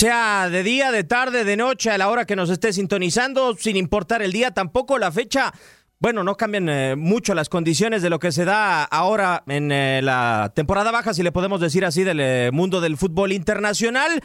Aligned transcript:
Sea 0.00 0.48
de 0.48 0.62
día, 0.62 0.92
de 0.92 1.04
tarde, 1.04 1.44
de 1.44 1.58
noche, 1.58 1.90
a 1.90 1.98
la 1.98 2.08
hora 2.08 2.24
que 2.24 2.34
nos 2.34 2.48
esté 2.48 2.72
sintonizando, 2.72 3.54
sin 3.54 3.76
importar 3.76 4.22
el 4.22 4.32
día, 4.32 4.50
tampoco 4.50 4.96
la 4.96 5.12
fecha. 5.12 5.52
Bueno, 5.98 6.24
no 6.24 6.38
cambian 6.38 6.70
eh, 6.70 6.96
mucho 6.96 7.34
las 7.34 7.50
condiciones 7.50 8.00
de 8.00 8.08
lo 8.08 8.18
que 8.18 8.32
se 8.32 8.46
da 8.46 8.82
ahora 8.84 9.44
en 9.46 9.70
eh, 9.70 10.00
la 10.02 10.52
temporada 10.56 10.90
baja, 10.90 11.12
si 11.12 11.22
le 11.22 11.32
podemos 11.32 11.60
decir 11.60 11.84
así, 11.84 12.02
del 12.02 12.18
eh, 12.18 12.48
mundo 12.50 12.80
del 12.80 12.96
fútbol 12.96 13.30
internacional. 13.32 14.22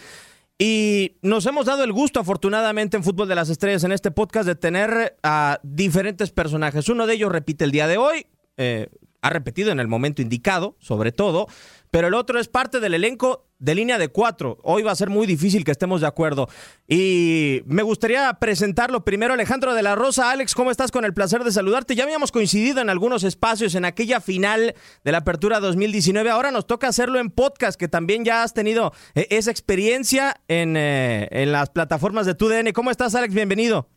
Y 0.57 1.17
nos 1.21 1.45
hemos 1.45 1.65
dado 1.65 1.84
el 1.84 1.91
gusto, 1.91 2.21
afortunadamente, 2.21 2.95
en 2.95 3.03
Fútbol 3.03 3.27
de 3.27 3.35
las 3.35 3.49
Estrellas, 3.49 3.84
en 3.84 3.91
este 3.91 4.12
podcast, 4.12 4.48
de 4.48 4.55
tener 4.55 5.17
a 5.23 5.59
diferentes 5.62 6.31
personajes. 6.31 6.87
Uno 6.87 7.05
de 7.05 7.15
ellos 7.15 7.34
repite 7.34 7.65
el 7.65 7.71
día 7.71 7.87
de 7.87 7.98
hoy, 7.98 8.27
eh, 8.55 8.87
ha 9.25 9.29
repetido 9.31 9.71
en 9.71 9.79
el 9.79 9.88
momento 9.88 10.21
indicado, 10.21 10.77
sobre 10.79 11.11
todo, 11.11 11.47
pero 11.89 12.09
el 12.09 12.13
otro 12.13 12.39
es 12.39 12.47
parte 12.47 12.79
del 12.79 12.93
elenco 12.93 13.48
de 13.57 13.73
línea 13.73 13.98
de 13.98 14.09
cuatro. 14.09 14.59
Hoy 14.61 14.84
va 14.84 14.91
a 14.91 14.95
ser 14.95 15.09
muy 15.09 15.25
difícil 15.25 15.63
que 15.63 15.71
estemos 15.71 16.01
de 16.01 16.07
acuerdo. 16.07 16.48
Y 16.88 17.63
me 17.65 17.81
gustaría 17.81 18.31
presentarlo 18.35 19.03
primero, 19.03 19.34
Alejandro 19.34 19.73
de 19.73 19.81
la 19.81 19.96
Rosa. 19.96 20.29
Alex, 20.29 20.53
¿cómo 20.53 20.70
estás? 20.70 20.91
Con 20.91 21.05
el 21.05 21.15
placer 21.15 21.43
de 21.43 21.51
saludarte. 21.51 21.96
Ya 21.96 22.03
habíamos 22.03 22.31
coincidido 22.31 22.81
en 22.81 22.91
algunos 22.91 23.23
espacios 23.23 23.73
en 23.73 23.85
aquella 23.85 24.21
final 24.21 24.76
de 25.03 25.12
la 25.12 25.20
Apertura 25.20 25.59
2019. 25.59 26.29
Ahora 26.29 26.51
nos 26.51 26.68
toca 26.68 26.87
hacerlo 26.87 27.18
en 27.18 27.31
podcast, 27.31 27.79
que 27.79 27.87
también 27.87 28.26
ya 28.26 28.43
has 28.43 28.53
tenido 28.53 28.93
eh, 29.15 29.26
esa 29.31 29.49
experiencia 29.49 30.35
en, 30.48 30.77
eh, 30.77 31.29
en 31.31 31.51
las 31.51 31.71
plataformas 31.71 32.27
de 32.27 32.35
TUDN. 32.35 32.73
¿Cómo 32.73 32.91
estás, 32.91 33.15
Alex? 33.15 33.34
Bienvenido. 33.34 33.90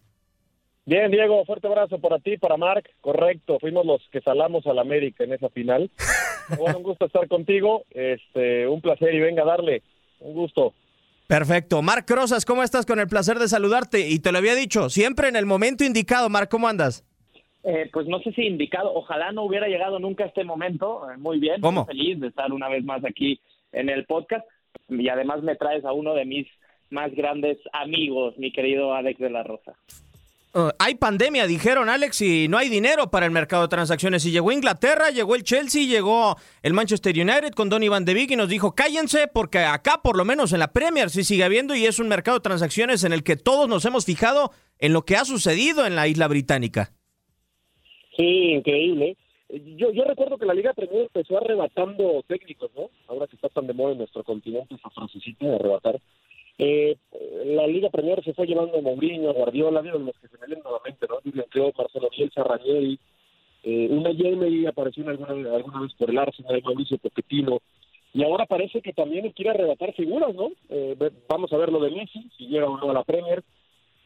Bien, 0.89 1.11
Diego, 1.11 1.45
fuerte 1.45 1.67
abrazo 1.67 1.99
para 1.99 2.19
ti, 2.19 2.39
para 2.39 2.57
Marc. 2.57 2.89
Correcto, 3.03 3.59
fuimos 3.61 3.85
los 3.85 4.01
que 4.11 4.23
salamos 4.23 4.67
al 4.67 4.79
América 4.79 5.23
en 5.23 5.35
esa 5.35 5.51
final. 5.51 5.91
bueno, 6.59 6.79
un 6.79 6.83
gusto 6.83 7.05
estar 7.05 7.29
contigo. 7.29 7.85
Este, 7.91 8.67
un 8.67 8.81
placer 8.81 9.15
y 9.15 9.21
venga 9.21 9.43
a 9.43 9.47
darle. 9.47 9.83
Un 10.21 10.33
gusto. 10.33 10.73
Perfecto. 11.27 11.83
Marc 11.83 12.09
Rosas, 12.09 12.47
¿cómo 12.47 12.63
estás? 12.63 12.87
Con 12.87 13.01
el 13.01 13.07
placer 13.07 13.39
de 13.39 13.49
saludarte. 13.49 14.09
Y 14.09 14.21
te 14.21 14.33
lo 14.33 14.39
había 14.39 14.55
dicho, 14.55 14.89
siempre 14.89 15.29
en 15.29 15.37
el 15.37 15.45
momento 15.45 15.85
indicado. 15.85 16.31
Marc, 16.31 16.51
¿cómo 16.51 16.69
andas? 16.69 17.05
Eh, 17.65 17.91
pues 17.93 18.07
no 18.07 18.21
sé 18.21 18.33
si 18.33 18.47
indicado, 18.47 18.91
ojalá 18.95 19.31
no 19.33 19.43
hubiera 19.43 19.69
llegado 19.69 19.99
nunca 19.99 20.25
a 20.25 20.29
este 20.29 20.43
momento. 20.43 21.03
Eh, 21.11 21.19
muy 21.19 21.39
bien, 21.39 21.61
¿Cómo? 21.61 21.85
muy 21.85 21.95
feliz 21.95 22.19
de 22.19 22.29
estar 22.29 22.51
una 22.51 22.71
vez 22.71 22.83
más 22.83 23.05
aquí 23.05 23.39
en 23.73 23.91
el 23.91 24.07
podcast. 24.07 24.47
Y 24.89 25.07
además 25.11 25.43
me 25.43 25.55
traes 25.55 25.85
a 25.85 25.93
uno 25.93 26.15
de 26.15 26.25
mis 26.25 26.47
más 26.89 27.15
grandes 27.15 27.59
amigos, 27.75 28.39
mi 28.39 28.53
querido 28.53 28.95
Alex 28.95 29.21
de 29.21 29.29
la 29.29 29.43
Rosa. 29.43 29.77
Uh, 30.55 30.71
hay 30.79 30.95
pandemia, 30.95 31.47
dijeron 31.47 31.91
Alex, 31.91 32.23
y 32.23 32.49
no 32.49 32.57
hay 32.57 32.71
dinero 32.71 33.11
para 33.11 33.27
el 33.27 33.33
mercado 33.33 33.63
de 33.63 33.69
transacciones. 33.69 34.25
Y 34.25 34.31
llegó 34.31 34.51
Inglaterra, 34.51 35.11
llegó 35.11 35.35
el 35.35 35.43
Chelsea, 35.43 35.87
llegó 35.87 36.37
el 36.63 36.73
Manchester 36.73 37.15
United 37.15 37.53
con 37.53 37.69
Donny 37.69 37.89
Van 37.89 38.07
de 38.07 38.15
Beek 38.15 38.31
y 38.31 38.37
nos 38.37 38.49
dijo, 38.49 38.75
cállense 38.75 39.29
porque 39.29 39.59
acá 39.59 40.01
por 40.03 40.17
lo 40.17 40.25
menos 40.25 40.53
en 40.55 40.61
la 40.61 40.73
Premier 40.73 41.11
sí 41.11 41.23
sigue 41.23 41.45
habiendo 41.45 41.75
y 41.75 41.85
es 41.85 41.99
un 41.99 42.09
mercado 42.09 42.39
de 42.39 42.43
transacciones 42.43 43.05
en 43.05 43.13
el 43.13 43.23
que 43.23 43.37
todos 43.37 43.69
nos 43.69 43.85
hemos 43.85 44.07
fijado 44.07 44.51
en 44.79 44.95
lo 44.95 45.03
que 45.03 45.17
ha 45.17 45.27
sucedido 45.27 45.85
en 45.85 45.95
la 45.95 46.09
isla 46.09 46.29
británica. 46.29 46.93
Sí, 48.17 48.53
increíble. 48.53 49.17
Yo, 49.51 49.93
yo 49.93 50.05
recuerdo 50.05 50.39
que 50.39 50.47
la 50.47 50.55
Liga 50.55 50.73
Premier 50.73 51.03
empezó 51.03 51.39
arrebatando 51.39 52.23
técnicos, 52.27 52.71
¿no? 52.75 52.91
Ahora 53.07 53.27
que 53.27 53.37
está 53.37 53.49
tan 53.49 53.67
de 53.67 53.75
moda 53.75 53.93
en 53.93 53.99
nuestro 53.99 54.25
continente 54.25 54.75
esa 54.75 54.91
frasecita 54.91 55.47
de 55.47 55.55
arrebatar. 55.55 56.01
Eh, 56.59 56.97
la 57.49 57.67
Liga 57.67 57.91
Premier 57.91 58.23
se 58.23 58.35
fue 58.35 58.47
llevando 58.47 58.79
a 58.79 58.83
Mourinho, 58.83 59.31
a 59.31 59.33
Guardiola, 59.33 59.81
vieron 59.81 60.07
los 60.07 60.19
que 60.19 60.29
se 60.29 60.39
me 60.39 60.47
vienen 60.47 60.65
nuevamente, 60.65 61.07
¿no? 61.09 61.21
Jürgen 61.23 61.45
Klopp, 61.51 61.79
Marcelo 61.79 62.09
Bielsa, 62.17 62.45
Ranieri, 62.45 62.99
eh, 63.65 63.89
una 63.91 64.11
Yemery 64.11 64.67
apareció 64.67 65.09
alguna, 65.09 65.33
alguna 65.55 65.81
vez 65.81 65.93
por 65.95 66.11
el 66.11 66.19
Arsenal, 66.19 66.63
Mauricio 66.63 66.99
Pochettino, 66.99 67.61
y 68.15 68.23
ahora 68.25 68.47
parece 68.47 68.81
que 68.81 68.93
también 68.93 69.31
quiere 69.33 69.51
arrebatar 69.51 69.93
figuras, 69.95 70.35
¿no? 70.35 70.51
Eh, 70.71 70.97
vamos 71.29 71.53
a 71.53 71.57
ver 71.57 71.71
lo 71.71 71.81
de 71.81 71.91
Messi, 71.91 72.31
si 72.37 72.47
llega 72.47 72.67
o 72.67 72.79
no 72.79 72.91
a 72.91 72.95
la 72.95 73.05
Premier, 73.05 73.43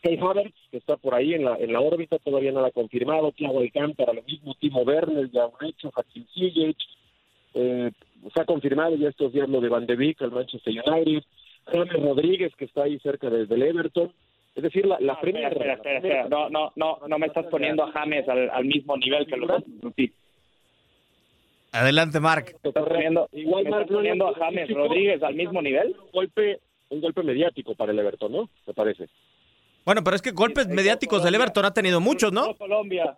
Kai 0.03 0.19
Havertz, 0.19 0.57
que 0.71 0.79
está 0.79 0.97
por 0.97 1.15
ahí 1.15 1.35
en 1.35 1.45
la, 1.45 1.57
en 1.57 1.73
la 1.73 1.81
órbita, 1.81 2.19
todavía 2.19 2.51
no 2.51 2.65
ha 2.65 2.71
confirmado, 2.73 3.33
Thiago 3.33 3.61
Alcántara, 3.61 4.13
lo 4.13 4.23
mismo, 4.23 4.55
Timo 4.59 4.83
Werner, 4.83 5.31
ya 5.31 5.47
un 5.47 5.67
hecho, 5.67 5.93
Hakim 5.95 6.27
Ziyech, 6.35 6.77
eh, 7.55 7.91
se 8.35 8.41
ha 8.41 8.45
confirmado 8.45 8.97
ya 8.97 9.09
estos 9.09 9.33
días 9.33 9.49
lo 9.49 9.61
de 9.61 9.69
Van 9.69 9.87
de 9.87 9.97
Beek, 9.97 10.21
al 10.23 10.33
Manchester 10.33 10.73
United, 10.73 11.23
James 11.67 11.93
Rodríguez, 12.03 12.53
que 12.57 12.65
está 12.65 12.85
ahí 12.85 12.99
cerca 13.01 13.31
desde 13.31 13.55
el 13.55 13.63
Everton, 13.63 14.13
es 14.55 14.63
decir, 14.63 14.85
la, 14.87 14.99
la 15.01 15.15
No, 15.15 15.21
Premier... 15.21 15.53
espera, 15.53 15.75
espera, 15.75 15.97
espera, 15.99 16.21
espera. 16.23 16.29
No, 16.29 16.51
no, 16.51 16.73
no, 16.77 16.99
no 17.09 17.19
me 17.19 17.27
estás 17.27 17.47
poniendo 17.47 17.85
a 17.85 17.93
James 17.93 18.29
al, 18.29 18.51
al 18.51 18.65
mismo 18.65 18.97
nivel 18.97 19.27
que 19.27 19.37
los 19.37 19.51
otros. 19.51 19.65
Sí. 19.97 20.13
Adelante, 21.73 22.21
Marc. 22.21 22.55
Te 22.61 22.69
estás 22.69 22.85
poniendo- 22.87 23.29
igual 23.33 23.65
me 23.65 23.71
estás 23.71 23.87
poniendo 23.89 24.29
a 24.29 24.35
James 24.35 24.69
Rodríguez 24.71 25.23
al 25.23 25.35
mismo 25.35 25.63
nivel. 25.63 25.97
Un 26.05 26.11
golpe, 26.13 26.61
un 26.91 27.01
golpe 27.01 27.23
mediático 27.23 27.75
para 27.75 27.93
el 27.93 27.99
Everton, 27.99 28.31
¿no? 28.33 28.51
Me 28.67 28.75
parece. 28.75 29.09
Bueno, 29.87 30.05
pero 30.05 30.15
es 30.17 30.23
que 30.23 30.33
golpes 30.33 30.69
mediáticos 30.69 31.25
del 31.25 31.35
Everton 31.35 31.65
ha 31.65 31.73
tenido 31.73 32.01
muchos, 32.01 32.31
¿no? 32.33 32.55
Colombia, 32.57 33.17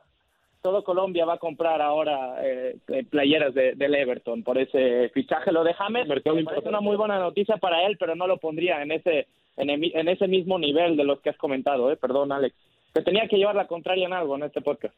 todo 0.64 0.82
Colombia 0.82 1.26
va 1.26 1.34
a 1.34 1.38
comprar 1.38 1.82
ahora 1.82 2.42
eh, 2.42 2.78
eh, 2.88 3.04
playeras 3.04 3.52
de, 3.52 3.75
del 3.75 3.94
Everton 3.94 4.42
por 4.42 4.56
ese 4.56 5.10
fichaje. 5.10 5.52
Lo 5.52 5.62
de 5.62 5.75
James 5.75 6.08
me 6.08 6.42
parece 6.42 6.69
una 6.70 6.80
muy 6.80 6.97
buena 6.97 7.19
noticia 7.19 7.58
para 7.58 7.86
él, 7.86 7.98
pero 7.98 8.16
no 8.16 8.26
lo 8.26 8.38
pondría 8.38 8.82
en 8.82 8.91
ese 8.91 9.26
en, 9.58 9.69
el 9.69 9.92
en 9.94 10.08
ese 10.08 10.26
mismo 10.26 10.58
nivel 10.58 10.97
de 10.97 11.04
los 11.04 11.20
que 11.20 11.28
has 11.28 11.36
comentado. 11.36 11.92
Eh. 11.92 11.97
Perdón, 11.97 12.32
Alex. 12.32 12.56
Te 12.94 13.03
tenía 13.03 13.28
que 13.28 13.36
llevar 13.36 13.54
la 13.56 13.66
contraria 13.66 14.06
en 14.06 14.14
algo 14.14 14.36
en 14.36 14.44
este 14.44 14.62
podcast. 14.62 14.97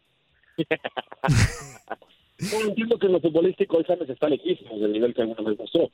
No, 2.38 2.68
entiendo 2.68 2.98
que 2.98 3.06
en 3.06 3.14
lo 3.14 3.20
futbolístico 3.20 3.78
el 3.78 3.86
James 3.86 4.10
está 4.10 4.28
lejísimo 4.28 4.78
del 4.78 4.92
nivel 4.92 5.14
que 5.14 5.22
alguna 5.22 5.40
vez 5.48 5.58
mostró. 5.58 5.90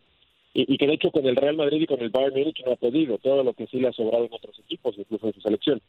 Y, 0.53 0.75
y 0.75 0.77
que 0.77 0.89
de 0.89 0.95
hecho 0.95 1.13
con 1.13 1.25
el 1.25 1.37
Real 1.37 1.57
Madrid 1.57 1.83
y 1.83 1.87
con 1.87 2.01
el 2.01 2.11
Bayern 2.11 2.35
Múnich 2.35 2.61
no 2.67 2.73
ha 2.73 2.77
podido, 2.77 3.17
todo 3.19 3.45
lo 3.45 3.53
que 3.53 3.69
sí 3.69 3.79
le 3.79 3.87
ha 3.87 3.93
sobrado 3.93 4.25
en 4.25 4.33
otros 4.33 4.59
equipos, 4.59 4.99
incluso 4.99 5.29
en 5.29 5.35
su 5.35 5.41
selección. 5.41 5.81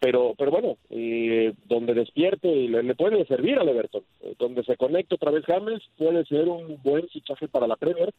Pero 0.00 0.34
pero 0.38 0.50
bueno, 0.50 0.76
eh, 0.90 1.52
donde 1.66 1.94
despierte 1.94 2.48
y 2.48 2.68
le, 2.68 2.82
le 2.82 2.94
puede 2.94 3.26
servir 3.26 3.58
al 3.58 3.68
Everton, 3.68 4.02
eh, 4.22 4.34
donde 4.38 4.62
se 4.64 4.76
conecte 4.76 5.16
otra 5.16 5.32
vez 5.32 5.44
James, 5.44 5.82
puede 5.96 6.24
ser 6.26 6.48
un 6.48 6.80
buen 6.82 7.08
fichaje 7.08 7.48
para 7.48 7.66
la 7.66 7.76
Premier, 7.76 8.12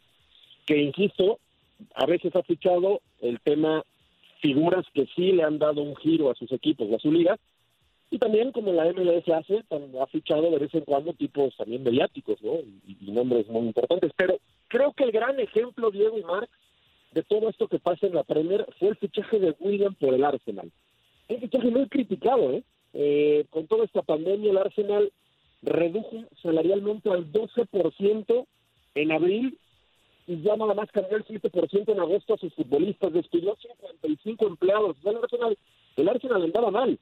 que 0.65 0.77
insisto, 0.77 1.39
a 1.95 2.05
veces 2.05 2.35
ha 2.35 2.43
fichado 2.43 3.01
el 3.21 3.39
tema 3.39 3.83
figuras 4.41 4.85
que 4.93 5.05
sí 5.15 5.31
le 5.31 5.43
han 5.43 5.59
dado 5.59 5.81
un 5.81 5.95
giro 5.95 6.29
a 6.29 6.35
sus 6.35 6.51
equipos, 6.51 6.91
a 6.91 6.99
su 6.99 7.11
liga, 7.11 7.37
y 8.11 8.17
también, 8.17 8.51
como 8.51 8.73
la 8.73 8.85
MLS 8.85 9.27
hace, 9.29 9.63
ha 10.01 10.07
fichado 10.07 10.49
de 10.49 10.57
vez 10.57 10.73
en 10.73 10.81
cuando 10.81 11.13
tipos 11.13 11.55
también 11.55 11.83
mediáticos, 11.83 12.41
¿no? 12.41 12.55
Y, 12.55 12.97
y 13.01 13.11
nombres 13.11 13.47
muy 13.47 13.67
importantes. 13.67 14.11
Pero 14.15 14.39
creo 14.67 14.93
que 14.93 15.03
el 15.03 15.11
gran 15.11 15.39
ejemplo, 15.39 15.91
Diego 15.91 16.17
y 16.17 16.23
Marc, 16.23 16.49
de 17.11 17.21
todo 17.23 17.49
esto 17.49 17.67
que 17.67 17.77
pasa 17.77 18.07
en 18.07 18.15
la 18.15 18.23
Premier 18.23 18.65
fue 18.79 18.89
el 18.89 18.95
fichaje 18.95 19.39
de 19.39 19.55
William 19.59 19.93
por 19.93 20.13
el 20.13 20.23
Arsenal. 20.23 20.71
Un 21.29 21.39
fichaje 21.39 21.69
muy 21.69 21.87
criticado, 21.87 22.51
¿eh? 22.51 22.63
Eh, 22.93 23.45
Con 23.51 23.67
toda 23.67 23.85
esta 23.85 24.01
pandemia, 24.01 24.49
el 24.49 24.57
Arsenal 24.57 25.11
redujo 25.61 26.23
salarialmente 26.41 27.09
al 27.11 27.31
12% 27.31 28.47
en 28.95 29.11
abril 29.11 29.57
y 30.25 30.41
ya 30.41 30.55
nada 30.55 30.73
más 30.73 30.91
cambió 30.91 31.17
el 31.17 31.25
7% 31.25 31.91
en 31.91 31.99
agosto 31.99 32.33
a 32.33 32.37
sus 32.37 32.53
futbolistas, 32.55 33.13
despidió 33.13 33.55
55 33.55 34.47
empleados. 34.47 34.97
El 35.03 35.17
Arsenal, 35.17 35.57
el 35.97 36.09
Arsenal 36.09 36.43
andaba 36.43 36.71
mal 36.71 36.97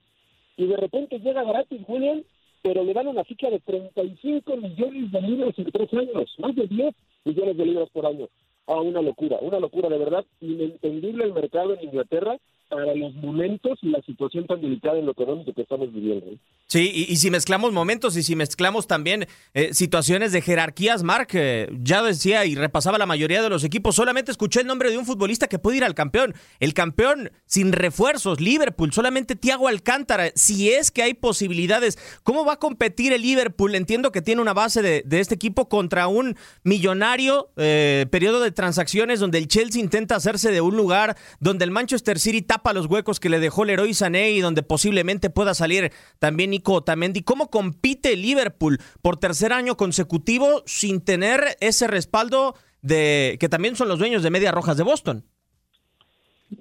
y 0.57 0.65
de 0.65 0.75
repente 0.75 1.19
llega 1.19 1.43
gratis 1.43 1.81
William, 1.87 2.23
pero 2.61 2.83
le 2.83 2.93
dan 2.93 3.07
una 3.07 3.23
ficha 3.23 3.49
de 3.49 3.59
35 3.59 4.57
millones 4.57 5.11
de 5.11 5.21
libras 5.21 5.57
en 5.57 5.71
tres 5.71 5.93
años, 5.93 6.35
más 6.39 6.55
de 6.55 6.67
10 6.67 6.95
millones 7.23 7.57
de 7.57 7.65
libras 7.65 7.89
por 7.91 8.05
año. 8.05 8.27
Ah, 8.65 8.81
una 8.81 9.01
locura, 9.01 9.37
una 9.39 9.59
locura 9.59 9.87
de 9.87 9.97
verdad, 9.97 10.25
inentendible 10.41 11.23
el 11.23 11.33
mercado 11.33 11.73
en 11.73 11.85
Inglaterra 11.85 12.37
para 12.69 12.93
los 12.95 13.13
momentos 13.15 13.79
y 13.81 13.89
la 13.89 14.01
situación 14.01 14.45
tan 14.45 14.61
delicada 14.61 14.97
en 14.99 15.05
lo 15.05 15.11
económico 15.11 15.53
que 15.53 15.61
estamos 15.61 15.91
viviendo. 15.93 16.37
Sí, 16.67 17.05
y, 17.07 17.15
si 17.15 17.31
mezclamos 17.31 17.71
momentos 17.71 18.17
y 18.17 18.23
si 18.23 18.35
mezclamos 18.35 18.87
también 18.87 19.25
eh, 19.53 19.73
situaciones 19.73 20.33
de 20.33 20.41
jerarquías, 20.41 21.01
Mark, 21.01 21.29
eh, 21.31 21.69
ya 21.79 22.03
decía 22.03 22.45
y 22.45 22.55
repasaba 22.55 22.97
la 22.97 23.05
mayoría 23.05 23.41
de 23.41 23.49
los 23.49 23.63
equipos, 23.63 23.95
solamente 23.95 24.31
escuché 24.31 24.59
el 24.59 24.67
nombre 24.67 24.91
de 24.91 24.97
un 24.97 25.05
futbolista 25.05 25.47
que 25.47 25.59
puede 25.59 25.77
ir 25.77 25.85
al 25.85 25.95
campeón. 25.95 26.33
El 26.59 26.73
campeón 26.73 27.31
sin 27.45 27.71
refuerzos, 27.71 28.41
Liverpool, 28.41 28.91
solamente 28.91 29.37
Thiago 29.37 29.69
Alcántara. 29.69 30.31
Si 30.35 30.69
es 30.69 30.91
que 30.91 31.03
hay 31.03 31.13
posibilidades, 31.13 31.97
¿cómo 32.23 32.43
va 32.43 32.53
a 32.53 32.59
competir 32.59 33.13
el 33.13 33.21
Liverpool? 33.21 33.73
Entiendo 33.73 34.11
que 34.11 34.21
tiene 34.21 34.41
una 34.41 34.53
base 34.53 34.81
de, 34.81 35.05
este 35.09 35.35
equipo 35.35 35.69
contra 35.69 36.07
un 36.07 36.35
millonario 36.63 37.49
eh, 37.55 38.07
periodo 38.11 38.41
de 38.41 38.51
transacciones 38.51 39.21
donde 39.21 39.37
el 39.37 39.47
Chelsea 39.47 39.81
intenta 39.81 40.17
hacerse 40.17 40.51
de 40.51 40.59
un 40.59 40.75
lugar, 40.75 41.15
donde 41.39 41.63
el 41.63 41.71
Manchester 41.71 42.19
City 42.19 42.41
tapa 42.57 42.73
los 42.73 42.87
huecos 42.87 43.19
que 43.19 43.29
le 43.29 43.39
dejó 43.39 43.65
Leroy 43.65 43.93
Sané 43.93 44.31
y 44.31 44.41
donde 44.41 44.63
posiblemente 44.63 45.29
pueda 45.29 45.53
salir 45.53 45.91
también 46.17 46.49
Nico 46.49 46.73
Otamendi. 46.73 47.21
¿Cómo 47.21 47.51
compite 47.51 48.15
Liverpool 48.15 48.79
por 49.03 49.17
tercer 49.17 49.53
año 49.53 49.77
consecutivo 49.77 50.63
sin 50.65 51.05
tener 51.05 51.41
ese 51.59 51.85
respaldo 51.85 52.55
de 52.81 53.37
que 53.39 53.47
también 53.47 53.75
son 53.75 53.89
los 53.89 53.99
dueños 53.99 54.23
de 54.23 54.31
Medias 54.31 54.55
Rojas 54.55 54.75
de 54.75 54.83
Boston? 54.83 55.23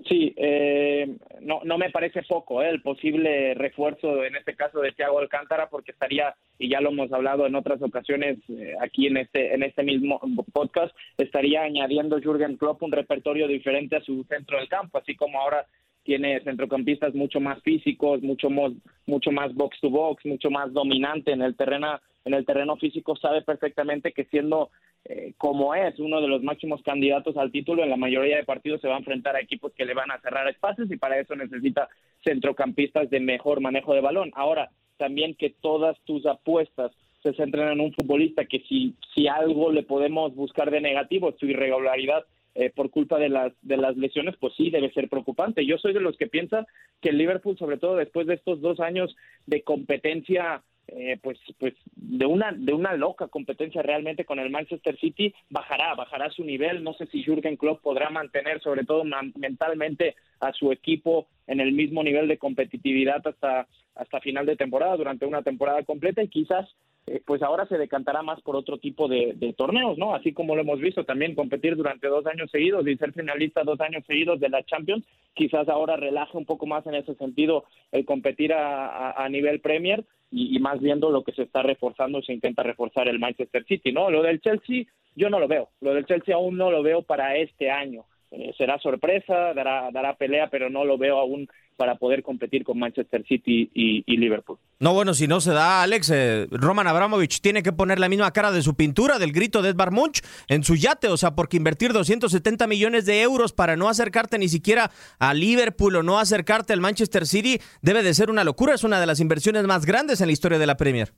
Sí, 0.07 0.35
eh, 0.37 1.17
no, 1.41 1.61
no 1.65 1.79
me 1.79 1.91
parece 1.91 2.23
poco 2.25 2.61
eh, 2.61 2.69
el 2.69 2.83
posible 2.83 3.55
refuerzo 3.55 4.25
en 4.25 4.37
este 4.37 4.55
caso 4.55 4.81
de 4.81 4.93
Thiago 4.93 5.21
Alcántara 5.21 5.69
porque 5.71 5.93
estaría 5.93 6.35
y 6.59 6.69
ya 6.69 6.81
lo 6.81 6.91
hemos 6.91 7.13
hablado 7.13 7.47
en 7.47 7.55
otras 7.55 7.81
ocasiones 7.81 8.39
eh, 8.49 8.75
aquí 8.83 9.07
en 9.07 9.17
este 9.19 9.55
en 9.55 9.63
este 9.63 9.85
mismo 9.85 10.21
podcast 10.53 10.93
estaría 11.17 11.63
añadiendo 11.63 12.21
Jürgen 12.21 12.57
Klopp 12.57 12.83
un 12.83 12.91
repertorio 12.91 13.47
diferente 13.47 13.95
a 13.95 14.03
su 14.03 14.25
centro 14.25 14.59
del 14.59 14.69
campo 14.69 14.99
así 14.99 15.15
como 15.15 15.41
ahora 15.41 15.65
tiene 16.07 16.41
centrocampistas 16.41 17.15
mucho 17.15 17.41
más 17.41 17.61
físicos, 17.63 18.23
mucho 18.23 18.49
más, 18.49 18.73
mucho 19.07 19.33
más 19.33 19.53
box 19.55 19.79
to 19.81 19.91
box, 19.91 20.25
mucho 20.25 20.51
más 20.51 20.73
dominante 20.73 21.33
en 21.33 21.43
el 21.43 21.57
terreno, 21.57 22.01
en 22.25 22.33
el 22.33 22.47
terreno 22.47 22.77
físico, 22.77 23.17
sabe 23.17 23.43
perfectamente 23.43 24.13
que 24.13 24.25
siendo 24.27 24.71
eh, 25.05 25.35
como 25.37 25.75
es 25.75 25.99
uno 25.99 26.21
de 26.21 26.29
los 26.29 26.43
máximos 26.43 26.81
candidatos 26.83 27.37
al 27.37 27.51
título, 27.51 27.83
en 27.83 27.91
la 27.91 27.97
mayoría 27.97 28.37
de 28.37 28.45
partidos 28.45 28.81
se 28.81 28.89
va 28.89 28.95
a 28.95 28.99
enfrentar 28.99 29.35
a 29.35 29.41
equipos 29.41 29.73
que 29.73 29.85
le 29.85 29.95
van 29.95 30.11
a 30.13 30.21
cerrar 30.21 30.49
espacios 30.49 30.91
y 30.91 30.97
para 30.97 31.19
eso 31.19 31.35
necesita 31.35 31.89
centrocampistas 32.25 33.11
de 33.11 33.21
mejor 33.21 33.61
manejo 33.61 33.93
de 33.93 34.01
balón. 34.01 34.31
Ahora, 34.35 34.71
también 34.97 35.35
que 35.35 35.51
todas 35.51 35.99
tus 36.05 36.25
apuestas 36.25 36.93
se 37.23 37.35
centren 37.35 37.69
en 37.69 37.81
un 37.81 37.93
futbolista 37.93 38.45
que 38.45 38.61
si, 38.69 38.95
si 39.13 39.27
algo 39.27 39.73
le 39.73 39.83
podemos 39.83 40.35
buscar 40.37 40.71
de 40.71 40.81
negativo, 40.81 41.35
su 41.39 41.47
irregularidad 41.47 42.25
eh, 42.59 42.71
por 42.75 42.91
culpa 42.91 43.19
de 43.19 43.29
las, 43.29 43.53
de 43.61 43.77
las 43.77 43.99
lesiones, 43.99 44.35
pues 44.41 44.55
sí 44.57 44.71
debe 44.71 44.91
ser 44.93 45.11
preocupante. 45.11 45.67
Yo 45.67 45.77
soy 45.77 45.93
de 45.93 46.01
los 46.01 46.17
que 46.17 46.27
piensan 46.27 46.67
que 47.03 47.11
el 47.11 47.19
Liverpool, 47.19 47.59
sobre 47.59 47.77
todo 47.77 47.97
después 47.97 48.27
de 48.27 48.33
estos 48.33 48.63
dos 48.63 48.81
años 48.81 49.15
de 49.45 49.63
competencia 49.63 50.63
eh, 50.89 51.19
pues 51.21 51.39
pues 51.59 51.75
de 51.97 52.27
una 52.27 52.53
de 52.53 52.73
una 52.73 52.95
loca 52.95 53.27
competencia 53.27 53.83
realmente 53.83 54.25
con 54.25 54.39
el 54.39 54.51
Manchester 54.51 54.97
City 55.01 55.35
bajará 55.51 55.97
bajará 55.97 56.31
su 56.31 56.45
nivel 56.45 56.85
no 56.85 56.95
sé 56.95 57.07
si 57.07 57.25
Jürgen 57.25 57.57
Klopp 57.57 57.83
podrá 57.83 58.09
mantener 58.09 58.61
sobre 58.63 58.85
todo 58.85 59.03
mentalmente 59.35 60.15
a 60.39 60.53
su 60.53 60.71
equipo 60.71 61.27
en 61.49 61.59
el 61.59 61.73
mismo 61.73 62.05
nivel 62.05 62.29
de 62.29 62.39
competitividad 62.39 63.21
hasta 63.27 63.67
hasta 63.97 64.21
final 64.21 64.47
de 64.47 64.55
temporada 64.55 64.97
durante 64.97 65.27
una 65.27 65.43
temporada 65.43 65.83
completa 65.83 66.23
y 66.23 66.29
quizás 66.29 66.69
eh, 67.09 67.23
pues 67.25 67.41
ahora 67.43 67.67
se 67.67 67.79
decantará 67.79 68.23
más 68.23 68.41
por 68.43 68.57
otro 68.57 68.79
tipo 68.79 69.07
de, 69.07 69.55
torneos, 69.57 69.97
¿no? 69.97 70.15
Así 70.15 70.33
como 70.33 70.57
lo 70.57 70.63
hemos 70.63 70.81
visto 70.81 71.05
también 71.05 71.37
competir 71.37 71.77
durante 71.77 72.09
dos 72.09 72.27
años 72.27 72.51
seguidos 72.51 72.87
y 72.87 72.97
ser 72.97 73.13
finalista 73.13 73.63
dos 73.63 73.81
años 73.81 74.05
seguidos 74.07 74.41
de 74.41 74.49
la 74.49 74.65
Champions, 74.65 75.05
quizás 75.35 75.69
ahora 75.69 75.97
relaje 75.97 76.37
un 76.37 76.45
poco 76.45 76.67
más 76.67 76.85
en 76.87 76.97
ese 76.97 77.15
sentido 77.15 77.65
el 77.93 78.05
competir 78.05 78.53
a, 78.53 79.27
nivel 79.31 79.61
Premier 79.61 80.05
y, 80.33 80.59
más 80.59 80.81
viendo 80.81 81.11
lo 81.11 81.23
que 81.23 81.33
se 81.33 81.43
está 81.43 81.63
reforzando, 81.63 82.23
se 82.23 82.33
intenta 82.33 82.65
reforzar 82.65 83.07
el 83.07 83.21
Manchester 83.21 83.65
City, 83.65 83.93
¿no? 83.93 84.11
Lo 84.11 84.23
del 84.23 84.41
Chelsea 84.41 84.85
yo 85.15 85.31
no 85.31 85.39
lo 85.39 85.47
veo, 85.47 85.69
lo 85.81 85.95
del 85.95 86.07
Chelsea 86.07 86.35
aún 86.35 86.57
no 86.57 86.71
lo 86.71 86.83
veo 86.83 87.03
para 87.03 87.37
este 87.37 87.71
año. 87.71 88.05
Eh, 88.33 88.53
será 88.59 88.79
sorpresa, 88.79 89.55
dará, 89.55 89.91
dará 89.93 90.17
pelea, 90.17 90.49
pero 90.51 90.69
no 90.69 90.85
lo 90.85 90.99
veo 90.99 91.19
aún 91.19 91.49
para 91.77 91.97
poder 91.97 92.23
competir 92.23 92.65
con 92.65 92.79
Manchester 92.79 93.25
City 93.27 93.71
y, 93.75 94.17
Liverpool. 94.17 94.59
No, 94.81 94.95
bueno, 94.95 95.15
si 95.15 95.27
no 95.29 95.41
se 95.41 95.53
da, 95.53 95.83
Alex, 95.83 96.11
eh, 96.11 96.47
Roman 96.51 96.87
Abramovich 96.87 97.41
tiene 97.41 97.63
que 97.63 97.73
poner 97.73 97.99
la 97.99 98.09
misma 98.09 98.33
cara 98.33 98.51
de 98.51 98.63
su 98.63 98.75
pintura, 98.75 99.19
del 99.19 99.33
grito 99.33 99.63
de 99.63 99.71
Edvard 99.71 99.93
Munch, 99.93 100.23
en 100.49 100.65
su 100.65 100.75
yate, 100.75 101.09
o 101.09 101.17
sea, 101.17 101.35
porque 101.35 101.57
invertir 101.57 101.93
270 101.93 102.67
millones 102.67 103.07
de 103.07 103.23
euros 103.23 103.53
para 103.53 103.77
no 103.77 103.89
acercarte 103.89 104.39
ni 104.39 104.49
siquiera 104.49 104.91
a 105.19 105.35
Liverpool 105.35 105.97
o 105.97 106.03
no 106.03 106.19
acercarte 106.19 106.73
al 106.73 106.81
Manchester 106.81 107.27
City 107.27 107.59
debe 107.83 108.03
de 108.03 108.15
ser 108.15 108.31
una 108.31 108.45
locura, 108.45 108.75
es 108.75 108.85
una 108.85 109.01
de 109.01 109.07
las 109.07 109.21
inversiones 109.21 109.65
más 109.65 109.87
grandes 109.87 110.21
en 110.21 110.27
la 110.27 110.33
historia 110.33 110.59
de 110.59 110.67
la 110.67 110.77
Premier. 110.77 111.13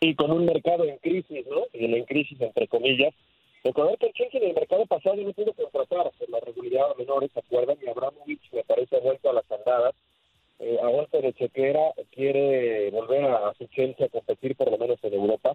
Sí, 0.00 0.14
con 0.14 0.30
un 0.30 0.44
mercado 0.44 0.84
en 0.84 0.98
crisis, 0.98 1.44
¿no? 1.50 1.62
En 1.72 2.04
crisis, 2.04 2.40
entre 2.40 2.68
comillas, 2.68 3.12
Recordar 3.68 3.98
que 3.98 4.06
el 4.06 4.12
Chelsea 4.14 4.40
en 4.40 4.48
el 4.48 4.54
mercado 4.54 4.86
pasado 4.86 5.16
no 5.16 5.30
pudo 5.34 5.52
contratar 5.52 6.10
por 6.18 6.30
la 6.30 6.40
regularidad 6.40 6.96
menores, 6.96 7.30
¿se 7.34 7.40
acuerdan? 7.40 7.76
Y 7.84 7.86
Abramovich 7.86 8.50
me 8.50 8.64
parece 8.64 8.98
vuelto 8.98 9.28
a 9.28 9.34
las 9.34 9.52
andadas. 9.52 9.94
Eh, 10.58 10.78
a 10.82 10.88
golpe 10.88 11.20
de 11.20 11.34
chequera 11.34 11.92
quiere 12.10 12.90
volver 12.92 13.24
a, 13.26 13.52
su 13.58 13.66
Chelsea 13.66 14.06
a 14.06 14.08
competir 14.08 14.56
por 14.56 14.70
lo 14.70 14.78
menos 14.78 14.98
en 15.02 15.12
Europa. 15.12 15.54